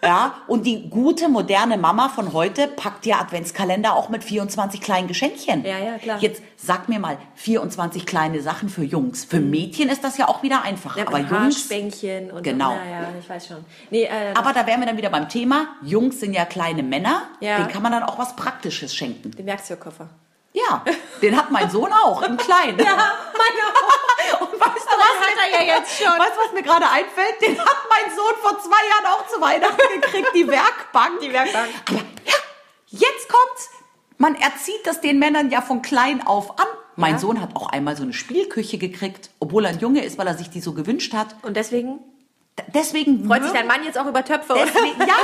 Ja, 0.01 0.43
und 0.47 0.65
die 0.65 0.89
gute, 0.89 1.27
moderne 1.27 1.77
Mama 1.77 2.07
von 2.07 2.31
heute 2.31 2.69
packt 2.69 3.05
ja 3.05 3.19
Adventskalender 3.19 3.97
auch 3.97 4.07
mit 4.07 4.23
24 4.23 4.79
kleinen 4.79 5.09
Geschenkchen. 5.09 5.65
Ja, 5.65 5.77
ja, 5.77 5.97
klar. 5.97 6.17
Jetzt 6.21 6.41
sag 6.55 6.87
mir 6.87 6.99
mal, 6.99 7.17
24 7.35 8.05
kleine 8.05 8.41
Sachen 8.41 8.69
für 8.69 8.85
Jungs. 8.85 9.25
Für 9.25 9.41
Mädchen 9.41 9.89
ist 9.89 10.01
das 10.05 10.17
ja 10.17 10.29
auch 10.29 10.41
wieder 10.41 10.61
einfacher. 10.61 10.99
Ja, 10.99 11.07
aber 11.07 11.19
Jungs. 11.19 11.31
Haarspänkchen 11.31 12.31
und 12.31 12.43
Genau. 12.43 12.71
Ja, 12.71 13.01
ja, 13.01 13.07
ich 13.19 13.29
weiß 13.29 13.47
schon. 13.47 13.57
Nee, 13.91 14.03
äh, 14.03 14.33
Aber 14.35 14.53
da 14.53 14.65
wären 14.65 14.79
wir 14.79 14.87
dann 14.87 14.95
wieder 14.95 15.09
beim 15.09 15.27
Thema. 15.27 15.67
Jungs 15.83 16.21
sind 16.21 16.31
ja 16.31 16.45
kleine 16.45 16.81
Männer. 16.81 17.23
Ja. 17.41 17.57
Denen 17.57 17.67
kann 17.67 17.83
man 17.83 17.91
dann 17.91 18.03
auch 18.03 18.17
was 18.17 18.37
Praktisches 18.37 18.95
schenken. 18.95 19.31
den 19.31 19.45
Werkzeugkoffer. 19.45 20.07
Ja, 20.53 20.83
den 21.21 21.37
hat 21.37 21.51
mein 21.51 21.69
Sohn 21.69 21.91
auch, 21.93 22.21
im 22.23 22.35
Kleinen. 22.37 22.79
Ja, 22.79 22.95
Meine 22.95 24.41
Und 24.41 24.59
weißt 24.59 24.85
du, 24.85 24.97
was, 24.97 25.27
hat 25.27 25.37
er 25.51 25.65
ja 25.65 25.75
jetzt 25.77 25.97
schon. 25.97 26.07
weißt 26.07 26.35
du, 26.35 26.41
was 26.45 26.51
mir 26.53 26.63
gerade 26.63 26.89
einfällt? 26.89 27.41
Den 27.41 27.59
hat 27.59 27.77
mein 27.89 28.15
Sohn 28.15 28.33
vor 28.41 28.59
zwei 28.59 28.69
Jahren 28.89 29.05
auch 29.13 29.27
zu 29.27 29.39
Weihnachten 29.41 30.01
gekriegt, 30.01 30.29
die 30.35 30.47
Werkbank. 30.47 31.19
Die 31.21 31.31
Werkbank. 31.31 31.69
Aber 31.89 31.99
ja, 32.25 32.33
jetzt 32.87 33.29
kommt's. 33.29 33.69
Man 34.17 34.35
erzieht 34.35 34.85
das 34.85 35.01
den 35.01 35.19
Männern 35.19 35.49
ja 35.51 35.61
von 35.61 35.81
klein 35.81 36.25
auf 36.25 36.59
an. 36.59 36.65
Mein 36.95 37.13
Ja. 37.13 37.19
Sohn 37.19 37.39
hat 37.41 37.55
auch 37.55 37.69
einmal 37.69 37.95
so 37.95 38.03
eine 38.03 38.11
Spielküche 38.13 38.77
gekriegt, 38.77 39.29
obwohl 39.39 39.65
er 39.65 39.71
ein 39.71 39.79
Junge 39.79 40.03
ist, 40.03 40.17
weil 40.17 40.27
er 40.27 40.37
sich 40.37 40.49
die 40.49 40.59
so 40.61 40.73
gewünscht 40.73 41.13
hat. 41.13 41.35
Und 41.43 41.55
deswegen 41.55 41.99
Deswegen 42.73 43.25
freut 43.25 43.43
sich 43.43 43.53
dein 43.53 43.67
Mann 43.67 43.85
jetzt 43.85 43.97
auch 43.97 44.05
über 44.05 44.25
Töpfe. 44.25 44.51
oder? 44.51 44.65
Deswegen, 44.65 44.99
ja, 44.99 45.15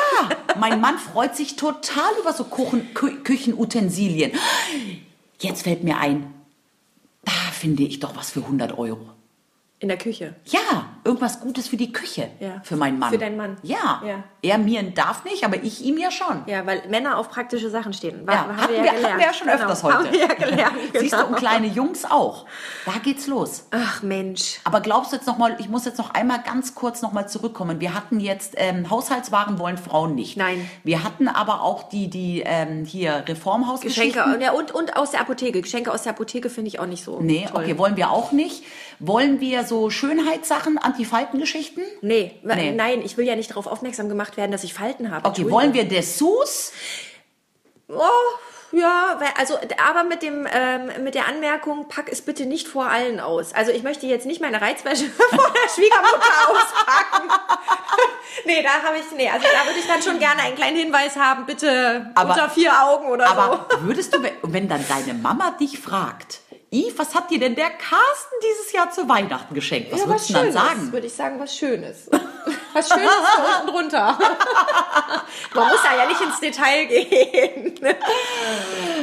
mein 0.58 0.80
Mann 0.80 0.98
freut 0.98 1.36
sich 1.36 1.58
total 1.58 2.10
über 2.22 2.32
so 2.32 2.46
Küchenutensilien. 2.46 4.32
Jetzt 5.40 5.64
fällt 5.64 5.84
mir 5.84 5.98
ein, 6.00 6.34
da 7.24 7.32
finde 7.52 7.84
ich 7.84 8.00
doch 8.00 8.16
was 8.16 8.32
für 8.32 8.42
100 8.42 8.78
Euro. 8.78 9.15
In 9.86 9.90
der 9.90 10.00
Küche. 10.00 10.34
Ja, 10.46 10.88
irgendwas 11.04 11.40
Gutes 11.42 11.68
für 11.68 11.78
die 11.78 11.92
Küche. 11.94 12.28
Ja. 12.40 12.60
Für 12.64 12.76
meinen 12.76 12.98
Mann. 12.98 13.12
Für 13.12 13.20
deinen 13.20 13.38
Mann. 13.38 13.58
Ja. 13.62 14.02
Ja. 14.04 14.24
Er 14.42 14.58
mir 14.58 14.82
darf 14.82 15.24
nicht, 15.26 15.44
aber 15.44 15.62
ich 15.64 15.84
ihm 15.86 16.00
ja 16.00 16.10
schon. 16.10 16.42
Ja, 16.48 16.66
weil 16.66 16.82
Männer 16.90 17.20
auf 17.20 17.30
praktische 17.30 17.70
Sachen 17.70 17.94
stehen. 17.94 18.26
War, 18.26 18.34
Ja, 18.34 18.40
haben 18.48 18.58
hatten 18.58 18.74
wir 18.74 18.78
ja 18.84 18.94
gelernt. 18.94 19.06
hatten 19.06 19.20
wir 19.20 19.26
ja 19.28 19.34
schon 19.36 19.48
Genau, 19.48 19.60
öfters 19.62 19.84
heute. 19.84 19.96
Haben 19.98 20.12
wir 20.12 20.20
ja 20.22 20.34
gelernt. 20.34 20.74
Siehst 21.00 21.14
du, 21.14 21.18
genau. 21.18 21.28
und 21.30 21.36
kleine 21.36 21.68
Jungs 21.68 22.04
auch. 22.04 22.48
Da 22.88 22.94
geht's 23.04 23.28
los. 23.28 23.68
Ach 23.70 24.02
Mensch. 24.02 24.60
Aber 24.64 24.82
glaubst 24.82 25.12
du 25.12 25.18
jetzt 25.18 25.28
noch 25.28 25.38
mal, 25.38 25.56
ich 25.60 25.70
muss 25.70 25.86
jetzt 25.86 26.00
noch 26.00 26.16
einmal 26.16 26.42
ganz 26.42 26.74
kurz 26.74 27.04
noch 27.04 27.12
mal 27.12 27.28
zurückkommen. 27.30 27.80
Wir 27.80 27.94
hatten 27.94 28.20
jetzt 28.20 28.56
ähm, 28.58 28.90
Haushaltswaren 28.90 29.60
wollen 29.60 29.78
Frauen 29.78 30.16
nicht. 30.16 30.36
Nein. 30.36 30.68
Wir 30.84 31.04
hatten 31.04 31.28
aber 31.28 31.62
auch 31.62 31.84
die 31.90 32.10
die 32.10 32.42
ähm, 32.44 32.86
hier 32.86 33.24
Reformhausgeschichten. 33.28 34.14
Geschenke 34.24 34.44
ja, 34.44 34.52
und, 34.52 34.72
und 34.72 34.98
aus 34.98 35.12
der 35.12 35.22
Apotheke. 35.22 35.62
Geschenke 35.62 35.92
aus 35.94 36.02
der 36.02 36.14
Apotheke 36.14 36.50
finde 36.50 36.70
ich 36.70 36.80
auch 36.80 36.88
nicht 36.88 37.04
so 37.04 37.20
Nee, 37.22 37.46
toll. 37.52 37.62
okay, 37.62 37.78
wollen 37.78 37.98
wir 37.98 38.10
auch 38.10 38.32
nicht. 38.32 38.64
Wollen 39.00 39.40
wir 39.42 39.64
so 39.66 39.90
Schönheitssachen, 39.90 40.78
Antifaltengeschichten? 40.78 41.84
Nee, 42.02 42.40
Nee. 42.44 42.72
nein, 42.72 43.02
ich 43.02 43.18
will 43.18 43.26
ja 43.26 43.36
nicht 43.36 43.50
darauf 43.52 43.68
aufmerksam 43.68 44.10
gemacht 44.10 44.38
werden, 44.38 44.52
dass 44.52 44.64
ich 44.64 44.74
Falten 44.74 45.12
habe. 45.12 45.28
Okay, 45.28 45.50
wollen 45.50 45.74
wir 45.74 45.86
Dessous? 45.86 46.72
Oh, 47.88 48.02
ja, 48.72 49.18
also 49.38 49.58
aber 49.88 50.04
mit 50.04 50.22
dem 50.22 50.48
ähm, 50.52 50.90
mit 51.04 51.14
der 51.16 51.28
Anmerkung, 51.28 51.88
pack 51.88 52.12
es 52.12 52.22
bitte 52.22 52.46
nicht 52.46 52.68
vor 52.68 52.88
allen 52.88 53.20
aus. 53.20 53.54
Also 53.54 53.72
ich 53.72 53.84
möchte 53.84 54.06
jetzt 54.08 54.26
nicht 54.26 54.42
meine 54.42 54.60
Reizwäsche 54.60 55.06
vor 55.10 55.54
der 55.54 55.70
Schwiegermutter 55.74 56.50
auspacken. 56.50 57.30
nee, 58.46 58.64
da 58.64 58.82
habe 58.88 58.98
ich 58.98 59.06
nee, 59.16 59.30
also 59.30 59.46
da 59.46 59.66
würde 59.68 59.80
ich 59.80 59.88
dann 59.88 60.02
schon 60.02 60.20
gerne 60.20 60.42
einen 60.42 60.56
kleinen 60.56 60.78
Hinweis 60.78 61.16
haben, 61.16 61.46
bitte 61.46 62.12
Aber- 62.16 62.32
unter 62.32 62.50
vier 62.50 62.72
Augen 62.84 63.08
oder 63.08 63.28
Aber 63.28 63.68
würdest 63.82 64.14
du, 64.16 64.20
wenn 64.42 64.68
dann 64.68 64.84
deine 64.90 65.14
Mama 65.14 65.52
dich 65.52 65.80
fragt, 65.80 66.40
Yves, 66.72 66.98
was 66.98 67.16
hat 67.16 67.32
dir 67.32 67.40
denn 67.40 67.56
der 67.56 67.70
Carsten 67.70 68.36
dieses 68.44 68.72
Jahr 68.72 68.92
zu 68.92 69.08
Weihnachten 69.08 69.54
geschenkt? 69.54 69.92
Was 69.92 70.02
so. 70.02 70.08
würdest 70.08 70.30
du 70.30 70.34
dann 70.34 70.52
sagen? 70.52 70.92
würde 70.92 71.08
ich 71.08 71.14
sagen, 71.14 71.40
was 71.40 71.56
Schönes. 71.56 72.10
Was 72.74 72.90
Schönes 72.90 73.10
für 73.10 73.62
unten 73.62 73.68
drunter. 73.72 74.18
Man 75.54 75.68
muss 75.70 75.80
da 75.84 75.96
ja 75.98 76.06
nicht 76.08 76.22
ins 76.22 76.40
Detail 76.40 76.86
gehen. 76.86 77.76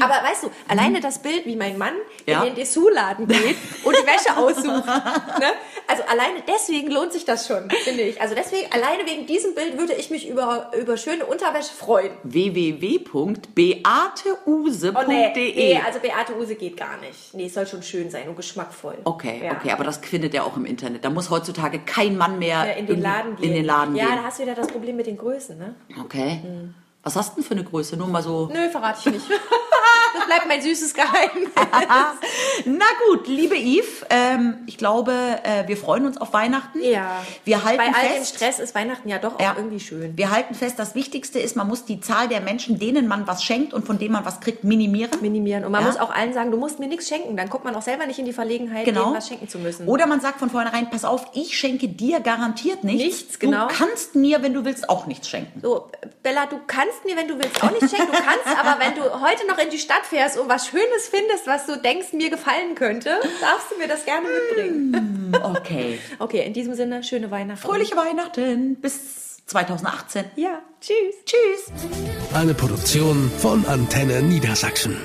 Aber 0.01 0.15
weißt 0.29 0.45
du, 0.45 0.51
alleine 0.69 1.01
das 1.01 1.21
Bild, 1.21 1.47
wie 1.47 1.57
mein 1.57 1.79
Mann 1.79 1.95
Ja. 2.27 2.41
in 2.41 2.47
den 2.47 2.55
Dessous-Laden 2.57 3.27
geht 3.29 3.57
und 3.85 3.97
die 3.97 4.07
Wäsche 4.07 4.37
aussucht. 4.37 4.87
Ne? 4.87 5.53
Also 5.89 6.03
alleine 6.05 6.43
deswegen 6.47 6.91
lohnt 6.91 7.13
sich 7.13 7.25
das 7.25 7.47
schon, 7.47 7.71
finde 7.71 8.03
ich. 8.03 8.21
Also 8.21 8.35
deswegen, 8.35 8.71
alleine 8.73 9.07
wegen 9.07 9.27
diesem 9.27 9.55
Bild 9.55 9.79
würde 9.79 9.95
ich 9.95 10.11
mich 10.11 10.29
über, 10.29 10.71
über 10.79 10.97
schöne 10.97 11.25
Unterwäsche 11.27 11.73
freuen. 11.75 12.11
www.beateuse.de 12.23 14.93
Oh 14.95 15.03
nee, 15.09 15.33
nee, 15.35 15.81
also 15.85 15.99
Beate 16.01 16.37
Use 16.37 16.55
geht 16.55 16.77
gar 16.77 16.97
nicht. 16.99 17.35
Nee, 17.35 17.47
es 17.47 17.55
soll 17.55 17.67
schon 17.67 17.83
schön 17.83 18.11
sein 18.11 18.29
und 18.29 18.37
geschmackvoll. 18.37 18.99
Okay, 19.05 19.43
Ja. 19.45 19.53
okay, 19.53 19.71
aber 19.73 19.85
das 19.85 19.99
findet 19.99 20.35
er 20.35 20.45
auch 20.45 20.57
im 20.57 20.65
Internet. 20.67 21.05
Da 21.05 21.11
muss 21.11 21.31
heutzutage 21.31 21.79
kein 21.81 22.17
Mann 22.17 22.39
mehr 22.39 22.65
Ja, 22.67 22.73
in 22.73 22.87
den 22.87 22.97
irgendwie 22.97 23.03
Laden 23.33 23.43
gehen. 23.43 23.51
In 23.51 23.57
den 23.57 23.65
Laden 23.65 23.97
ja, 23.97 24.05
da 24.05 24.15
gehen. 24.15 24.25
hast 24.25 24.39
du 24.39 24.43
wieder 24.43 24.55
das 24.55 24.67
Problem 24.67 24.97
mit 24.97 25.07
den 25.07 25.17
Größen, 25.17 25.59
ne? 25.59 25.75
Okay. 26.01 26.41
Was 27.03 27.17
hast 27.17 27.33
du 27.33 27.35
denn 27.37 27.45
für 27.45 27.55
eine 27.55 27.65
Größe? 27.65 27.97
Nur 27.97 28.09
mal 28.09 28.23
so. 28.23 28.49
Nö, 28.53 28.69
verrate 28.71 29.01
ich 29.05 29.13
nicht. 29.15 29.27
Das 30.15 30.27
bleibt 30.27 30.47
mein 30.49 30.61
süßes 30.63 30.95
Geheimnis. 30.95 31.49
Na 32.65 32.85
gut, 33.09 33.27
liebe 33.27 33.57
Yves, 33.57 34.05
ähm, 34.11 34.59
ich 34.67 34.77
glaube, 34.79 35.13
äh, 35.43 35.67
wir 35.67 35.77
freuen 35.77 36.07
uns 36.07 36.19
auf 36.19 36.33
Weihnachten. 36.33 36.81
Ja. 36.83 37.23
Wir 37.45 37.65
halten 37.65 37.79
Bei 37.79 37.87
all 37.99 38.09
dem 38.09 38.19
fest. 38.19 38.37
Stress 38.37 38.59
ist 38.59 38.75
Weihnachten 38.75 39.09
ja 39.09 39.19
doch 39.19 39.37
auch 39.37 39.41
Ja. 39.41 39.55
irgendwie 39.57 39.81
schön. 39.81 40.17
Wir 40.17 40.31
halten 40.31 40.55
fest, 40.55 40.79
das 40.79 40.95
Wichtigste 40.95 41.39
ist, 41.39 41.57
man 41.57 41.69
muss 41.69 41.85
die 41.85 42.01
Zahl 42.01 42.29
der 42.29 42.41
Menschen, 42.41 42.79
denen 42.79 43.07
man 43.09 43.27
was 43.27 43.43
schenkt 43.43 43.73
und 43.75 43.87
von 43.87 43.99
denen 43.99 44.13
man 44.13 44.25
was 44.25 44.41
kriegt, 44.41 44.65
minimieren. 44.65 45.11
Minimieren. 45.21 45.65
Und 45.65 45.73
man 45.73 45.83
Ja. 45.83 45.87
muss 45.89 45.99
auch 45.99 46.11
allen 46.15 46.33
sagen, 46.33 46.51
du 46.51 46.57
musst 46.57 46.79
mir 46.79 46.87
nichts 46.89 47.09
schenken. 47.09 47.37
Dann 47.37 47.49
kommt 47.51 47.65
man 47.65 47.75
auch 47.75 47.83
selber 47.83 48.07
nicht 48.07 48.19
in 48.19 48.25
die 48.27 48.33
Verlegenheit, 48.33 48.85
Genau. 48.85 49.15
was 49.15 49.29
schenken 49.29 49.49
zu 49.49 49.59
müssen. 49.59 49.87
Oder 49.89 50.07
man 50.07 50.21
sagt 50.21 50.39
von 50.39 50.51
vornherein, 50.51 50.91
pass 50.91 51.05
auf, 51.05 51.27
ich 51.35 51.57
schenke 51.59 51.89
dir 51.89 52.21
garantiert 52.21 52.85
nichts. 52.85 53.03
Nichts, 53.03 53.39
genau. 53.39 53.69
Du 53.69 53.75
kannst 53.75 54.15
mir, 54.15 54.43
wenn 54.43 54.55
du 54.55 54.65
willst, 54.65 54.89
auch 54.89 55.07
nichts 55.07 55.29
schenken. 55.29 55.61
so, 55.63 55.91
Bella, 56.23 56.47
du 56.47 56.61
kannst 56.67 57.05
mir, 57.05 57.17
wenn 57.17 57.29
du 57.29 57.35
willst, 57.39 57.63
auch 57.63 57.71
nicht 57.71 57.89
schenken. 57.91 58.13
Du 58.13 58.19
kannst, 58.23 58.47
aber 58.61 58.79
wenn 58.79 58.95
du 58.95 59.03
heute 59.21 59.47
noch 59.47 59.59
in 59.59 59.71
die 59.71 59.79
Stadt 60.03 60.07
fährst 60.07 60.39
und 60.39 60.49
was 60.49 60.67
Schönes 60.69 61.09
findest, 61.11 61.47
was 61.47 61.67
du 61.67 61.77
denkst, 61.77 62.13
mir 62.13 62.31
gefallen 62.31 62.75
könnte, 62.75 63.11
darfst 63.41 63.71
du 63.71 63.79
mir 63.79 63.89
das 63.89 64.05
gerne 64.05 64.27
mitbringen. 64.29 65.37
Okay. 65.43 65.99
Okay, 66.19 66.45
in 66.47 66.53
diesem 66.53 66.75
Sinne, 66.75 67.03
schöne 67.03 67.31
Weihnachten. 67.31 67.67
Fröhliche 67.67 67.97
Weihnachten. 67.97 68.77
Bis 68.77 69.45
2018. 69.47 70.25
Ja, 70.37 70.63
tschüss. 70.81 71.15
Tschüss. 71.25 71.73
Eine 72.35 72.55
Produktion 72.55 73.31
von 73.39 73.67
Antenne 73.67 74.23
Niedersachsen. 74.23 74.97